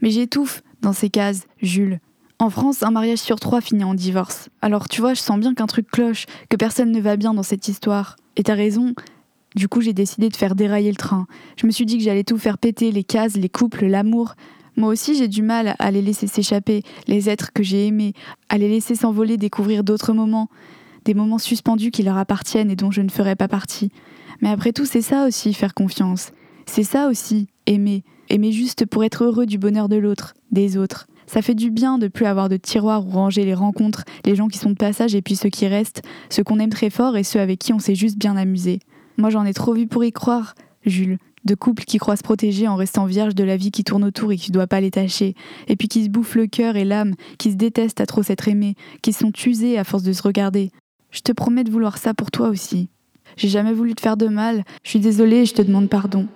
Mais 0.00 0.10
j'étouffe 0.10 0.62
dans 0.82 0.92
ces 0.92 1.08
cases, 1.08 1.46
Jules. 1.62 2.00
En 2.38 2.50
France, 2.50 2.82
un 2.82 2.90
mariage 2.90 3.20
sur 3.20 3.38
trois 3.38 3.60
finit 3.60 3.84
en 3.84 3.94
divorce. 3.94 4.48
Alors 4.60 4.88
tu 4.88 5.00
vois, 5.00 5.14
je 5.14 5.20
sens 5.20 5.38
bien 5.38 5.54
qu'un 5.54 5.66
truc 5.66 5.88
cloche, 5.90 6.26
que 6.50 6.56
personne 6.56 6.90
ne 6.90 7.00
va 7.00 7.16
bien 7.16 7.34
dans 7.34 7.44
cette 7.44 7.68
histoire. 7.68 8.16
Et 8.36 8.42
t'as 8.42 8.54
raison, 8.54 8.94
du 9.54 9.68
coup 9.68 9.80
j'ai 9.80 9.92
décidé 9.92 10.28
de 10.28 10.36
faire 10.36 10.56
dérailler 10.56 10.90
le 10.90 10.96
train. 10.96 11.26
Je 11.56 11.66
me 11.66 11.70
suis 11.70 11.86
dit 11.86 11.98
que 11.98 12.04
j'allais 12.04 12.24
tout 12.24 12.38
faire 12.38 12.58
péter, 12.58 12.90
les 12.90 13.04
cases, 13.04 13.36
les 13.36 13.48
couples, 13.48 13.86
l'amour. 13.86 14.34
Moi 14.76 14.88
aussi 14.88 15.14
j'ai 15.14 15.28
du 15.28 15.42
mal 15.42 15.76
à 15.78 15.90
les 15.92 16.02
laisser 16.02 16.26
s'échapper, 16.26 16.82
les 17.06 17.30
êtres 17.30 17.52
que 17.52 17.62
j'ai 17.62 17.86
aimés, 17.86 18.14
à 18.48 18.58
les 18.58 18.68
laisser 18.68 18.96
s'envoler, 18.96 19.36
découvrir 19.36 19.84
d'autres 19.84 20.12
moments, 20.12 20.48
des 21.04 21.14
moments 21.14 21.38
suspendus 21.38 21.92
qui 21.92 22.02
leur 22.02 22.16
appartiennent 22.16 22.70
et 22.70 22.76
dont 22.76 22.90
je 22.90 23.02
ne 23.02 23.08
ferai 23.08 23.36
pas 23.36 23.48
partie. 23.48 23.92
Mais 24.40 24.50
après 24.50 24.72
tout, 24.72 24.86
c'est 24.86 25.02
ça 25.02 25.26
aussi, 25.26 25.54
faire 25.54 25.74
confiance. 25.74 26.32
C'est 26.66 26.82
ça 26.82 27.06
aussi, 27.06 27.46
aimer. 27.66 28.02
Aimer 28.28 28.52
juste 28.52 28.86
pour 28.86 29.04
être 29.04 29.24
heureux 29.24 29.46
du 29.46 29.58
bonheur 29.58 29.88
de 29.88 29.96
l'autre, 29.96 30.34
des 30.50 30.76
autres. 30.76 31.06
Ça 31.26 31.42
fait 31.42 31.54
du 31.54 31.70
bien 31.70 31.98
de 31.98 32.08
plus 32.08 32.26
avoir 32.26 32.48
de 32.48 32.56
tiroirs 32.56 33.06
où 33.06 33.10
ranger 33.10 33.44
les 33.44 33.54
rencontres, 33.54 34.04
les 34.24 34.34
gens 34.34 34.48
qui 34.48 34.58
sont 34.58 34.70
de 34.70 34.76
passage 34.76 35.14
et 35.14 35.22
puis 35.22 35.36
ceux 35.36 35.48
qui 35.48 35.66
restent, 35.66 36.02
ceux 36.30 36.44
qu'on 36.44 36.58
aime 36.58 36.70
très 36.70 36.90
fort 36.90 37.16
et 37.16 37.22
ceux 37.22 37.40
avec 37.40 37.58
qui 37.58 37.72
on 37.72 37.78
s'est 37.78 37.94
juste 37.94 38.18
bien 38.18 38.36
amusé. 38.36 38.80
Moi 39.16 39.30
j'en 39.30 39.44
ai 39.44 39.54
trop 39.54 39.74
vu 39.74 39.86
pour 39.86 40.04
y 40.04 40.12
croire, 40.12 40.54
Jules. 40.84 41.18
De 41.44 41.56
couples 41.56 41.84
qui 41.84 41.98
croient 41.98 42.16
se 42.16 42.22
protéger 42.22 42.68
en 42.68 42.76
restant 42.76 43.04
vierges 43.04 43.34
de 43.34 43.42
la 43.42 43.56
vie 43.56 43.72
qui 43.72 43.82
tourne 43.82 44.04
autour 44.04 44.30
et 44.30 44.36
qui 44.36 44.50
ne 44.50 44.54
doit 44.54 44.68
pas 44.68 44.80
les 44.80 44.92
tâcher, 44.92 45.34
et 45.66 45.74
puis 45.74 45.88
qui 45.88 46.04
se 46.04 46.08
bouffent 46.08 46.36
le 46.36 46.46
cœur 46.46 46.76
et 46.76 46.84
l'âme, 46.84 47.14
qui 47.36 47.50
se 47.50 47.56
détestent 47.56 48.00
à 48.00 48.06
trop 48.06 48.22
s'être 48.22 48.46
aimés, 48.46 48.76
qui 49.02 49.12
sont 49.12 49.32
usés 49.44 49.76
à 49.76 49.82
force 49.82 50.04
de 50.04 50.12
se 50.12 50.22
regarder. 50.22 50.70
Je 51.10 51.20
te 51.20 51.32
promets 51.32 51.64
de 51.64 51.70
vouloir 51.72 51.98
ça 51.98 52.14
pour 52.14 52.30
toi 52.30 52.48
aussi. 52.48 52.90
J'ai 53.36 53.48
jamais 53.48 53.72
voulu 53.72 53.94
te 53.94 54.00
faire 54.00 54.16
de 54.16 54.28
mal, 54.28 54.64
je 54.84 54.90
suis 54.90 55.00
désolée 55.00 55.38
et 55.38 55.46
je 55.46 55.54
te 55.54 55.62
demande 55.62 55.88
pardon. 55.88 56.28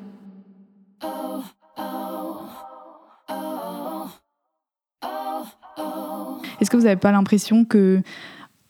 Est-ce 6.61 6.71
que 6.71 6.77
vous 6.77 6.85
n'avez 6.85 6.97
pas 6.97 7.13
l'impression 7.13 7.65
que 7.65 8.01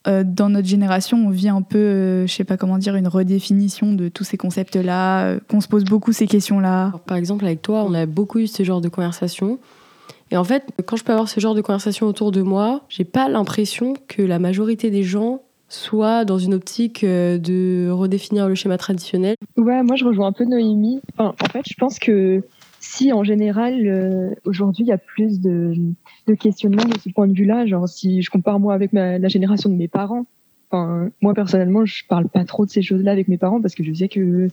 euh, 0.06 0.22
dans 0.24 0.48
notre 0.48 0.68
génération, 0.68 1.18
on 1.18 1.30
vit 1.30 1.48
un 1.48 1.62
peu, 1.62 1.78
euh, 1.78 2.26
je 2.26 2.32
sais 2.32 2.44
pas 2.44 2.56
comment 2.56 2.78
dire, 2.78 2.94
une 2.94 3.08
redéfinition 3.08 3.92
de 3.92 4.08
tous 4.08 4.24
ces 4.24 4.36
concepts-là, 4.36 5.24
euh, 5.24 5.40
qu'on 5.48 5.60
se 5.60 5.68
pose 5.68 5.84
beaucoup 5.84 6.12
ces 6.12 6.26
questions-là? 6.26 6.92
Par 7.06 7.16
exemple, 7.16 7.44
avec 7.44 7.62
toi, 7.62 7.84
on 7.84 7.92
a 7.94 8.06
beaucoup 8.06 8.38
eu 8.38 8.46
ce 8.46 8.62
genre 8.62 8.80
de 8.80 8.88
conversation. 8.88 9.58
Et 10.30 10.36
en 10.36 10.44
fait, 10.44 10.64
quand 10.84 10.96
je 10.96 11.04
peux 11.04 11.12
avoir 11.12 11.28
ce 11.28 11.40
genre 11.40 11.54
de 11.54 11.60
conversation 11.60 12.06
autour 12.06 12.32
de 12.32 12.42
moi, 12.42 12.82
j'ai 12.88 13.04
pas 13.04 13.28
l'impression 13.28 13.94
que 14.08 14.22
la 14.22 14.38
majorité 14.38 14.90
des 14.90 15.02
gens 15.02 15.42
soient 15.68 16.24
dans 16.24 16.38
une 16.38 16.54
optique 16.54 17.02
euh, 17.04 17.38
de 17.38 17.90
redéfinir 17.90 18.48
le 18.48 18.54
schéma 18.54 18.78
traditionnel. 18.78 19.36
Ouais, 19.56 19.82
moi 19.82 19.96
je 19.96 20.04
rejoins 20.04 20.28
un 20.28 20.32
peu 20.32 20.44
Noémie. 20.44 21.00
Enfin, 21.16 21.34
en 21.42 21.48
fait, 21.48 21.64
je 21.68 21.74
pense 21.78 21.98
que 21.98 22.42
si 22.88 23.12
en 23.12 23.24
général 23.24 23.86
euh, 23.86 24.34
aujourd'hui 24.44 24.84
il 24.84 24.88
y 24.88 24.92
a 24.92 24.98
plus 24.98 25.40
de, 25.40 25.74
questionnements 26.38 26.84
de 26.84 26.98
ce 26.98 27.08
point 27.10 27.26
de 27.26 27.34
vue-là, 27.34 27.66
genre 27.66 27.88
si 27.88 28.22
je 28.22 28.30
compare 28.30 28.60
moi 28.60 28.74
avec 28.74 28.92
la 28.92 29.28
génération 29.28 29.68
de 29.68 29.74
mes 29.74 29.88
parents, 29.88 30.24
enfin 30.70 31.10
moi 31.20 31.34
personnellement 31.34 31.84
je 31.84 32.04
parle 32.08 32.28
pas 32.28 32.44
trop 32.44 32.64
de 32.64 32.70
ces 32.70 32.82
choses-là 32.82 33.10
avec 33.10 33.28
mes 33.28 33.38
parents 33.38 33.60
parce 33.60 33.74
que 33.74 33.82
je 33.82 33.92
sais 33.92 34.08
que 34.08 34.48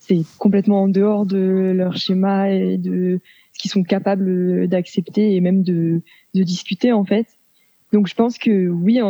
c'est 0.00 0.22
complètement 0.38 0.82
en 0.82 0.88
dehors 0.88 1.26
de 1.26 1.72
leur 1.76 1.96
schéma 1.96 2.50
et 2.50 2.78
de 2.78 3.20
ce 3.52 3.58
qu'ils 3.58 3.70
sont 3.70 3.82
capables 3.82 4.68
d'accepter 4.68 5.34
et 5.34 5.40
même 5.40 5.62
de, 5.62 6.00
discuter 6.34 6.92
en 6.92 7.04
fait. 7.04 7.26
Donc 7.92 8.08
je 8.08 8.14
pense 8.14 8.38
que 8.38 8.68
oui, 8.68 9.00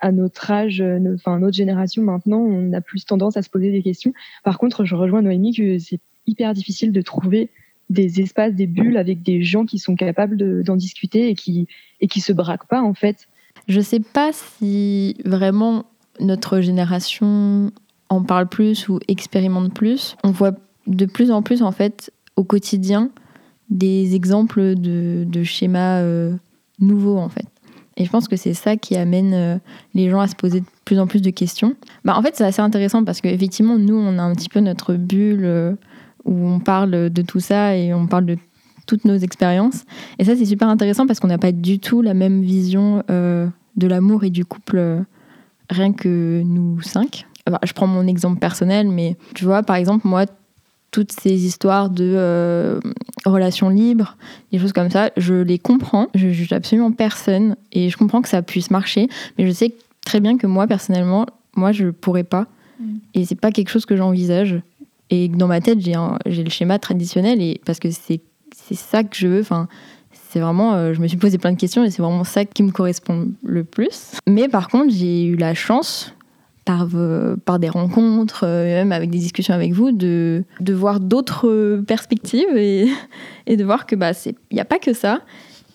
à 0.00 0.12
notre 0.12 0.50
âge, 0.50 0.82
enfin 1.14 1.38
notre 1.38 1.56
génération 1.56 2.02
maintenant, 2.02 2.40
on 2.40 2.72
a 2.72 2.80
plus 2.80 3.04
tendance 3.04 3.36
à 3.36 3.42
se 3.42 3.50
poser 3.50 3.70
des 3.70 3.82
questions. 3.82 4.12
Par 4.42 4.58
contre, 4.58 4.84
je 4.84 4.94
rejoins 4.94 5.22
Noémie 5.22 5.54
que 5.54 5.78
c'est 5.78 6.00
hyper 6.26 6.54
difficile 6.54 6.90
de 6.92 7.00
trouver 7.02 7.50
des 7.90 8.20
espaces, 8.20 8.54
des 8.54 8.66
bulles 8.66 8.96
avec 8.96 9.22
des 9.22 9.42
gens 9.42 9.66
qui 9.66 9.78
sont 9.78 9.94
capables 9.94 10.62
d'en 10.62 10.76
discuter 10.76 11.28
et 11.28 11.34
qui 11.34 11.66
et 12.00 12.06
qui 12.06 12.20
se 12.20 12.32
braquent 12.32 12.68
pas 12.68 12.82
en 12.82 12.94
fait. 12.94 13.28
Je 13.68 13.80
sais 13.80 14.00
pas 14.00 14.30
si 14.32 15.16
vraiment 15.24 15.86
notre 16.20 16.60
génération 16.60 17.70
en 18.08 18.22
parle 18.22 18.48
plus 18.48 18.88
ou 18.88 19.00
expérimente 19.08 19.74
plus. 19.74 20.16
On 20.24 20.30
voit 20.30 20.54
de 20.86 21.06
plus 21.06 21.30
en 21.30 21.42
plus 21.42 21.62
en 21.62 21.72
fait 21.72 22.12
au 22.36 22.44
quotidien 22.44 23.10
des 23.70 24.14
exemples 24.14 24.74
de, 24.74 25.24
de 25.26 25.42
schémas 25.42 26.00
euh, 26.00 26.34
nouveaux 26.78 27.18
en 27.18 27.28
fait. 27.28 27.46
Et 27.96 28.04
je 28.04 28.10
pense 28.10 28.28
que 28.28 28.36
c'est 28.36 28.54
ça 28.54 28.76
qui 28.76 28.96
amène 28.96 29.34
euh, 29.34 29.58
les 29.94 30.10
gens 30.10 30.20
à 30.20 30.26
se 30.26 30.34
poser 30.34 30.60
de 30.60 30.66
plus 30.84 30.98
en 30.98 31.06
plus 31.06 31.22
de 31.22 31.30
questions. 31.30 31.76
Bah, 32.04 32.16
en 32.16 32.22
fait, 32.22 32.34
c'est 32.34 32.44
assez 32.44 32.60
intéressant 32.60 33.04
parce 33.04 33.20
qu'effectivement, 33.20 33.78
nous, 33.78 33.94
on 33.94 34.18
a 34.18 34.22
un 34.22 34.34
petit 34.34 34.48
peu 34.48 34.60
notre 34.60 34.94
bulle 34.94 35.44
euh, 35.44 35.74
où 36.24 36.46
on 36.46 36.60
parle 36.60 37.10
de 37.10 37.22
tout 37.22 37.40
ça 37.40 37.76
et 37.76 37.92
on 37.94 38.06
parle 38.06 38.26
de 38.26 38.38
toutes 38.86 39.04
nos 39.04 39.16
expériences. 39.16 39.84
Et 40.18 40.24
ça, 40.24 40.36
c'est 40.36 40.44
super 40.44 40.68
intéressant 40.68 41.06
parce 41.06 41.20
qu'on 41.20 41.28
n'a 41.28 41.38
pas 41.38 41.52
du 41.52 41.78
tout 41.78 42.02
la 42.02 42.14
même 42.14 42.42
vision 42.42 43.02
de 43.08 43.86
l'amour 43.86 44.24
et 44.24 44.30
du 44.30 44.44
couple 44.44 45.04
rien 45.70 45.92
que 45.92 46.42
nous 46.44 46.80
cinq. 46.82 47.26
je 47.62 47.72
prends 47.72 47.86
mon 47.86 48.06
exemple 48.06 48.38
personnel, 48.38 48.88
mais 48.88 49.16
tu 49.34 49.44
vois, 49.44 49.62
par 49.62 49.76
exemple, 49.76 50.06
moi, 50.06 50.26
toutes 50.90 51.12
ces 51.12 51.44
histoires 51.44 51.90
de 51.90 52.14
euh, 52.16 52.78
relations 53.26 53.68
libres, 53.68 54.16
des 54.52 54.60
choses 54.60 54.72
comme 54.72 54.90
ça, 54.90 55.10
je 55.16 55.34
les 55.34 55.58
comprends. 55.58 56.06
Je 56.14 56.28
juge 56.28 56.52
absolument 56.52 56.92
personne 56.92 57.56
et 57.72 57.90
je 57.90 57.96
comprends 57.96 58.22
que 58.22 58.28
ça 58.28 58.42
puisse 58.42 58.70
marcher, 58.70 59.08
mais 59.36 59.44
je 59.44 59.50
sais 59.50 59.74
très 60.06 60.20
bien 60.20 60.38
que 60.38 60.46
moi, 60.46 60.66
personnellement, 60.68 61.26
moi, 61.56 61.72
je 61.72 61.88
pourrais 61.88 62.22
pas. 62.22 62.46
Mm. 62.78 62.96
Et 63.14 63.24
c'est 63.24 63.34
pas 63.34 63.50
quelque 63.50 63.70
chose 63.70 63.86
que 63.86 63.96
j'envisage. 63.96 64.60
Et 65.10 65.28
dans 65.28 65.46
ma 65.46 65.60
tête, 65.60 65.78
j'ai 65.80 66.42
le 66.44 66.50
schéma 66.50 66.78
traditionnel 66.78 67.40
et 67.40 67.60
parce 67.64 67.78
que 67.78 67.88
c'est 67.90 68.20
ça 68.74 69.04
que 69.04 69.16
je 69.16 69.28
veux. 69.28 69.40
Enfin, 69.40 69.68
c'est 70.34 70.40
vraiment, 70.40 70.74
euh, 70.74 70.94
je 70.94 71.00
me 71.00 71.06
suis 71.06 71.16
posé 71.16 71.38
plein 71.38 71.52
de 71.52 71.56
questions 71.56 71.84
et 71.84 71.90
c'est 71.90 72.02
vraiment 72.02 72.24
ça 72.24 72.44
qui 72.44 72.62
me 72.62 72.72
correspond 72.72 73.30
le 73.44 73.64
plus. 73.64 74.12
Mais 74.26 74.48
par 74.48 74.68
contre, 74.68 74.92
j'ai 74.92 75.24
eu 75.26 75.36
la 75.36 75.54
chance 75.54 76.14
par, 76.64 76.88
euh, 76.94 77.36
par 77.36 77.58
des 77.58 77.68
rencontres, 77.68 78.44
euh, 78.44 78.64
même 78.64 78.92
avec 78.92 79.10
des 79.10 79.18
discussions 79.18 79.54
avec 79.54 79.72
vous, 79.72 79.92
de, 79.92 80.44
de 80.60 80.72
voir 80.72 80.98
d'autres 80.98 81.82
perspectives 81.86 82.56
et, 82.56 82.88
et, 83.46 83.56
de 83.56 83.64
voir 83.64 83.86
que 83.86 83.94
bah 83.94 84.12
il 84.26 84.34
n'y 84.50 84.60
a 84.60 84.64
pas 84.64 84.78
que 84.78 84.92
ça 84.92 85.20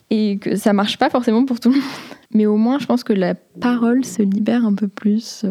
et 0.09 0.39
que 0.39 0.55
ça 0.55 0.73
marche 0.73 0.97
pas 0.97 1.09
forcément 1.09 1.45
pour 1.45 1.59
tout 1.59 1.69
le 1.69 1.75
monde. 1.75 1.85
Mais 2.33 2.45
au 2.45 2.57
moins, 2.57 2.79
je 2.79 2.85
pense 2.85 3.03
que 3.03 3.13
la 3.13 3.35
parole 3.35 4.03
se 4.03 4.23
libère 4.23 4.65
un 4.65 4.73
peu 4.73 4.87
plus. 4.87 5.45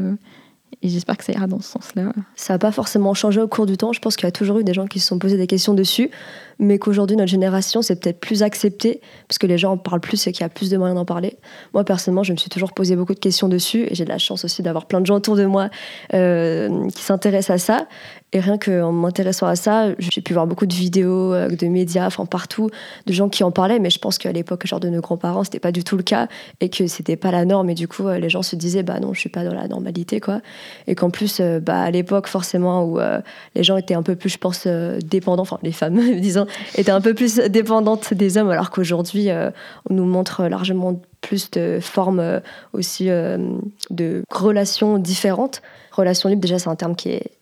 J'espère 0.82 1.16
que 1.16 1.24
ça 1.24 1.32
ira 1.32 1.46
dans 1.46 1.60
ce 1.60 1.70
sens-là. 1.70 2.12
Ça 2.36 2.54
n'a 2.54 2.58
pas 2.58 2.70
forcément 2.70 3.12
changé 3.12 3.40
au 3.40 3.48
cours 3.48 3.66
du 3.66 3.76
temps. 3.76 3.92
Je 3.92 4.00
pense 4.00 4.16
qu'il 4.16 4.26
y 4.26 4.28
a 4.28 4.32
toujours 4.32 4.60
eu 4.60 4.64
des 4.64 4.74
gens 4.74 4.86
qui 4.86 5.00
se 5.00 5.08
sont 5.08 5.18
posés 5.18 5.36
des 5.36 5.48
questions 5.48 5.74
dessus 5.74 6.10
mais 6.58 6.78
qu'aujourd'hui 6.78 7.16
notre 7.16 7.30
génération 7.30 7.82
c'est 7.82 8.00
peut-être 8.00 8.20
plus 8.20 8.42
accepté 8.42 9.00
parce 9.26 9.38
que 9.38 9.46
les 9.46 9.58
gens 9.58 9.72
en 9.72 9.76
parlent 9.76 10.00
plus 10.00 10.26
et 10.26 10.32
qu'il 10.32 10.42
y 10.42 10.44
a 10.44 10.48
plus 10.48 10.70
de 10.70 10.76
moyens 10.76 10.98
d'en 10.98 11.04
parler. 11.04 11.38
Moi 11.74 11.84
personnellement, 11.84 12.22
je 12.22 12.32
me 12.32 12.36
suis 12.36 12.50
toujours 12.50 12.72
posé 12.72 12.96
beaucoup 12.96 13.14
de 13.14 13.18
questions 13.18 13.48
dessus 13.48 13.86
et 13.90 13.94
j'ai 13.94 14.04
de 14.04 14.08
la 14.08 14.18
chance 14.18 14.44
aussi 14.44 14.62
d'avoir 14.62 14.86
plein 14.86 15.00
de 15.00 15.06
gens 15.06 15.16
autour 15.16 15.36
de 15.36 15.44
moi 15.44 15.70
euh, 16.14 16.88
qui 16.90 17.02
s'intéressent 17.02 17.54
à 17.54 17.58
ça. 17.58 17.86
Et 18.32 18.40
rien 18.40 18.58
qu'en 18.58 18.92
m'intéressant 18.92 19.46
à 19.46 19.56
ça, 19.56 19.86
j'ai 19.98 20.20
pu 20.20 20.34
voir 20.34 20.46
beaucoup 20.46 20.66
de 20.66 20.74
vidéos, 20.74 21.32
euh, 21.32 21.48
de 21.48 21.66
médias, 21.66 22.06
enfin 22.06 22.26
partout, 22.26 22.68
de 23.06 23.12
gens 23.12 23.30
qui 23.30 23.42
en 23.42 23.50
parlaient. 23.50 23.78
Mais 23.78 23.88
je 23.88 23.98
pense 23.98 24.18
qu'à 24.18 24.32
l'époque, 24.32 24.66
genre 24.66 24.80
de 24.80 24.90
nos 24.90 25.00
grands-parents, 25.00 25.44
c'était 25.44 25.60
pas 25.60 25.72
du 25.72 25.82
tout 25.82 25.96
le 25.96 26.02
cas 26.02 26.28
et 26.60 26.68
que 26.68 26.86
c'était 26.86 27.16
pas 27.16 27.30
la 27.30 27.46
norme. 27.46 27.70
Et 27.70 27.74
du 27.74 27.88
coup, 27.88 28.06
euh, 28.06 28.18
les 28.18 28.28
gens 28.28 28.42
se 28.42 28.54
disaient, 28.54 28.82
bah 28.82 29.00
non, 29.00 29.14
je 29.14 29.20
suis 29.20 29.30
pas 29.30 29.44
dans 29.44 29.54
la 29.54 29.66
normalité, 29.66 30.20
quoi. 30.20 30.42
Et 30.86 30.94
qu'en 30.94 31.08
plus, 31.08 31.40
bah 31.62 31.80
à 31.80 31.90
l'époque, 31.90 32.26
forcément, 32.26 32.84
où 32.84 32.98
les 33.54 33.62
gens 33.62 33.76
étaient 33.76 33.94
un 33.94 34.02
peu 34.02 34.14
plus, 34.14 34.28
je 34.28 34.38
pense, 34.38 34.66
dépendants, 34.66 35.42
enfin 35.42 35.58
les 35.62 35.72
femmes, 35.72 35.98
disons, 36.20 36.46
était 36.74 36.90
un 36.90 37.00
peu 37.00 37.14
plus 37.14 37.37
dépendante 37.38 38.14
des 38.14 38.37
hommes, 38.38 38.50
alors 38.50 38.70
qu'aujourd'hui, 38.70 39.30
euh, 39.30 39.50
on 39.88 39.94
nous 39.94 40.04
montre 40.04 40.44
largement 40.44 41.00
plus 41.20 41.50
de 41.50 41.78
formes 41.80 42.20
euh, 42.20 42.40
aussi 42.72 43.11
euh, 43.11 43.38
de 43.90 44.22
relations 44.30 44.98
différentes. 44.98 45.62
Relation 45.92 46.28
libre, 46.28 46.42
déjà, 46.42 46.58
c'est 46.58 46.68
un 46.68 46.76
terme 46.76 46.96
qui 46.96 47.11
est 47.11 47.38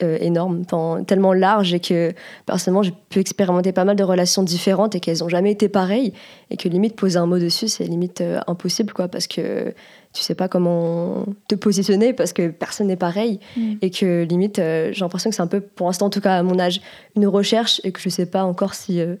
énorme, 0.00 0.64
tellement 1.06 1.32
large 1.32 1.72
et 1.72 1.80
que 1.80 2.12
personnellement 2.44 2.82
j'ai 2.82 2.94
pu 3.08 3.18
expérimenter 3.18 3.72
pas 3.72 3.84
mal 3.84 3.96
de 3.96 4.04
relations 4.04 4.42
différentes 4.42 4.94
et 4.94 5.00
qu'elles 5.00 5.18
n'ont 5.20 5.28
jamais 5.28 5.52
été 5.52 5.68
pareilles 5.68 6.12
et 6.50 6.56
que 6.56 6.68
limite 6.68 6.96
poser 6.96 7.18
un 7.18 7.26
mot 7.26 7.38
dessus 7.38 7.68
c'est 7.68 7.84
limite 7.84 8.22
impossible 8.46 8.92
quoi 8.92 9.08
parce 9.08 9.26
que 9.26 9.72
tu 10.16 10.22
sais 10.22 10.34
pas 10.34 10.48
comment 10.48 11.26
te 11.46 11.54
positionner 11.54 12.12
parce 12.14 12.32
que 12.32 12.48
personne 12.48 12.86
n'est 12.86 12.96
pareil 12.96 13.38
mm. 13.56 13.74
et 13.82 13.90
que 13.90 14.24
limite 14.24 14.58
euh, 14.58 14.90
j'ai 14.92 15.00
l'impression 15.00 15.30
que 15.30 15.36
c'est 15.36 15.42
un 15.42 15.46
peu 15.46 15.60
pour 15.60 15.86
l'instant 15.86 16.06
en 16.06 16.10
tout 16.10 16.22
cas 16.22 16.38
à 16.38 16.42
mon 16.42 16.58
âge 16.58 16.80
une 17.14 17.26
recherche 17.26 17.80
et 17.84 17.92
que 17.92 18.00
je 18.00 18.08
sais 18.08 18.26
pas 18.26 18.44
encore 18.44 18.74
si 18.74 19.00
euh, 19.00 19.16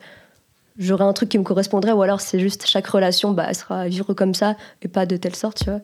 j'aurai 0.78 1.04
un 1.04 1.12
truc 1.12 1.28
qui 1.28 1.38
me 1.38 1.44
correspondrait 1.44 1.92
ou 1.92 2.02
alors 2.02 2.20
c'est 2.20 2.40
juste 2.40 2.66
chaque 2.66 2.86
relation 2.86 3.32
bah 3.32 3.46
elle 3.48 3.54
sera 3.54 3.82
à 3.82 3.88
vivre 3.88 4.14
comme 4.14 4.34
ça 4.34 4.56
et 4.82 4.88
pas 4.88 5.04
de 5.04 5.16
telle 5.16 5.36
sorte 5.36 5.58
tu 5.58 5.70
vois 5.70 5.80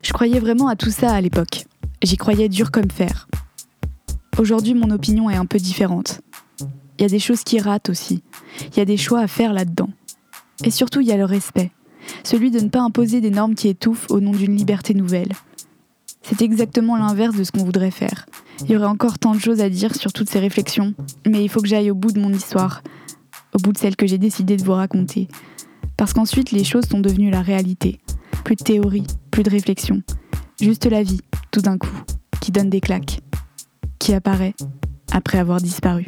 je 0.00 0.12
croyais 0.12 0.38
vraiment 0.38 0.68
à 0.68 0.76
tout 0.76 0.90
ça 0.90 1.10
à 1.10 1.20
l'époque 1.20 1.64
j'y 2.02 2.16
croyais 2.16 2.48
dur 2.48 2.70
comme 2.70 2.90
fer 2.90 3.28
aujourd'hui 4.38 4.74
mon 4.74 4.90
opinion 4.90 5.30
est 5.30 5.36
un 5.36 5.46
peu 5.46 5.58
différente 5.58 6.20
il 6.98 7.02
y 7.02 7.04
a 7.04 7.08
des 7.08 7.18
choses 7.18 7.44
qui 7.44 7.60
ratent 7.60 7.88
aussi 7.88 8.22
il 8.72 8.76
y 8.76 8.80
a 8.80 8.84
des 8.84 8.96
choix 8.96 9.20
à 9.20 9.26
faire 9.26 9.52
là-dedans 9.52 9.90
et 10.64 10.70
surtout 10.70 11.00
il 11.00 11.06
y 11.06 11.12
a 11.12 11.16
le 11.16 11.24
respect 11.24 11.70
celui 12.24 12.50
de 12.50 12.60
ne 12.60 12.68
pas 12.68 12.80
imposer 12.80 13.20
des 13.20 13.30
normes 13.30 13.54
qui 13.54 13.68
étouffent 13.68 14.10
au 14.10 14.20
nom 14.20 14.32
d'une 14.32 14.56
liberté 14.56 14.94
nouvelle. 14.94 15.32
C'est 16.22 16.42
exactement 16.42 16.96
l'inverse 16.96 17.36
de 17.36 17.44
ce 17.44 17.52
qu'on 17.52 17.64
voudrait 17.64 17.90
faire. 17.90 18.26
Il 18.62 18.70
y 18.70 18.76
aurait 18.76 18.86
encore 18.86 19.18
tant 19.18 19.34
de 19.34 19.40
choses 19.40 19.60
à 19.60 19.70
dire 19.70 19.94
sur 19.94 20.12
toutes 20.12 20.28
ces 20.28 20.40
réflexions, 20.40 20.94
mais 21.26 21.42
il 21.42 21.48
faut 21.48 21.60
que 21.60 21.68
j'aille 21.68 21.90
au 21.90 21.94
bout 21.94 22.12
de 22.12 22.20
mon 22.20 22.32
histoire, 22.32 22.82
au 23.54 23.58
bout 23.58 23.72
de 23.72 23.78
celle 23.78 23.96
que 23.96 24.06
j'ai 24.06 24.18
décidé 24.18 24.56
de 24.56 24.64
vous 24.64 24.72
raconter. 24.72 25.28
Parce 25.96 26.12
qu'ensuite, 26.12 26.50
les 26.50 26.64
choses 26.64 26.84
sont 26.86 27.00
devenues 27.00 27.30
la 27.30 27.42
réalité. 27.42 28.00
Plus 28.44 28.56
de 28.56 28.64
théorie, 28.64 29.06
plus 29.30 29.42
de 29.42 29.50
réflexion. 29.50 30.02
Juste 30.60 30.86
la 30.86 31.02
vie, 31.02 31.20
d'un 31.62 31.78
coup, 31.78 31.96
qui 32.40 32.52
donne 32.52 32.70
des 32.70 32.80
claques, 32.80 33.20
qui 33.98 34.14
apparaît 34.14 34.54
après 35.12 35.38
avoir 35.38 35.60
disparu. 35.60 36.06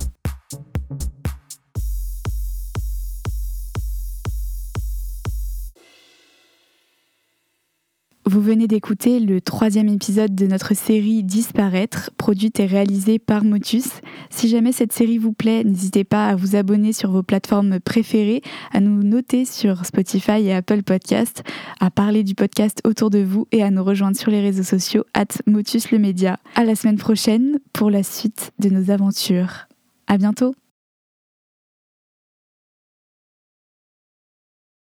Venez 8.41 8.67
d'écouter 8.67 9.21
le 9.21 9.43
troisième 9.43 9.91
épisode 9.91 10.35
de 10.35 10.47
notre 10.47 10.75
série 10.75 11.23
Disparaître, 11.23 12.11
produite 12.17 12.59
et 12.59 12.65
réalisée 12.65 13.19
par 13.19 13.45
Motus. 13.45 14.01
Si 14.31 14.49
jamais 14.49 14.73
cette 14.73 14.95
série 14.95 15.19
vous 15.19 15.35
plaît, 15.35 15.63
n'hésitez 15.63 16.05
pas 16.05 16.27
à 16.27 16.37
vous 16.37 16.57
abonner 16.57 16.95
sur 16.95 17.11
vos 17.11 17.23
plateformes 17.23 17.81
préférées, 17.81 18.41
à 18.73 18.81
nous 18.81 19.03
noter 19.03 19.45
sur 19.45 19.85
Spotify 19.85 20.41
et 20.41 20.55
Apple 20.55 20.83
Podcast, 20.83 21.43
à 21.81 21.91
parler 21.91 22.25
du 22.25 22.35
podcast 22.35 22.81
autour 22.85 23.11
de 23.11 23.19
vous 23.19 23.47
et 23.53 23.63
à 23.63 23.71
nous 23.71 23.85
rejoindre 23.85 24.17
sur 24.17 24.31
les 24.31 24.41
réseaux 24.41 24.63
sociaux 24.63 25.05
at 25.13 25.27
Motus 25.47 25.91
le 25.91 25.99
média. 25.99 26.39
À 26.55 26.65
la 26.65 26.77
semaine 26.77 26.97
prochaine 26.97 27.59
pour 27.75 27.91
la 27.91 28.03
suite 28.03 28.53
de 28.59 28.71
nos 28.71 28.91
aventures. 28.91 29.69
À 30.07 30.17
bientôt! 30.17 30.55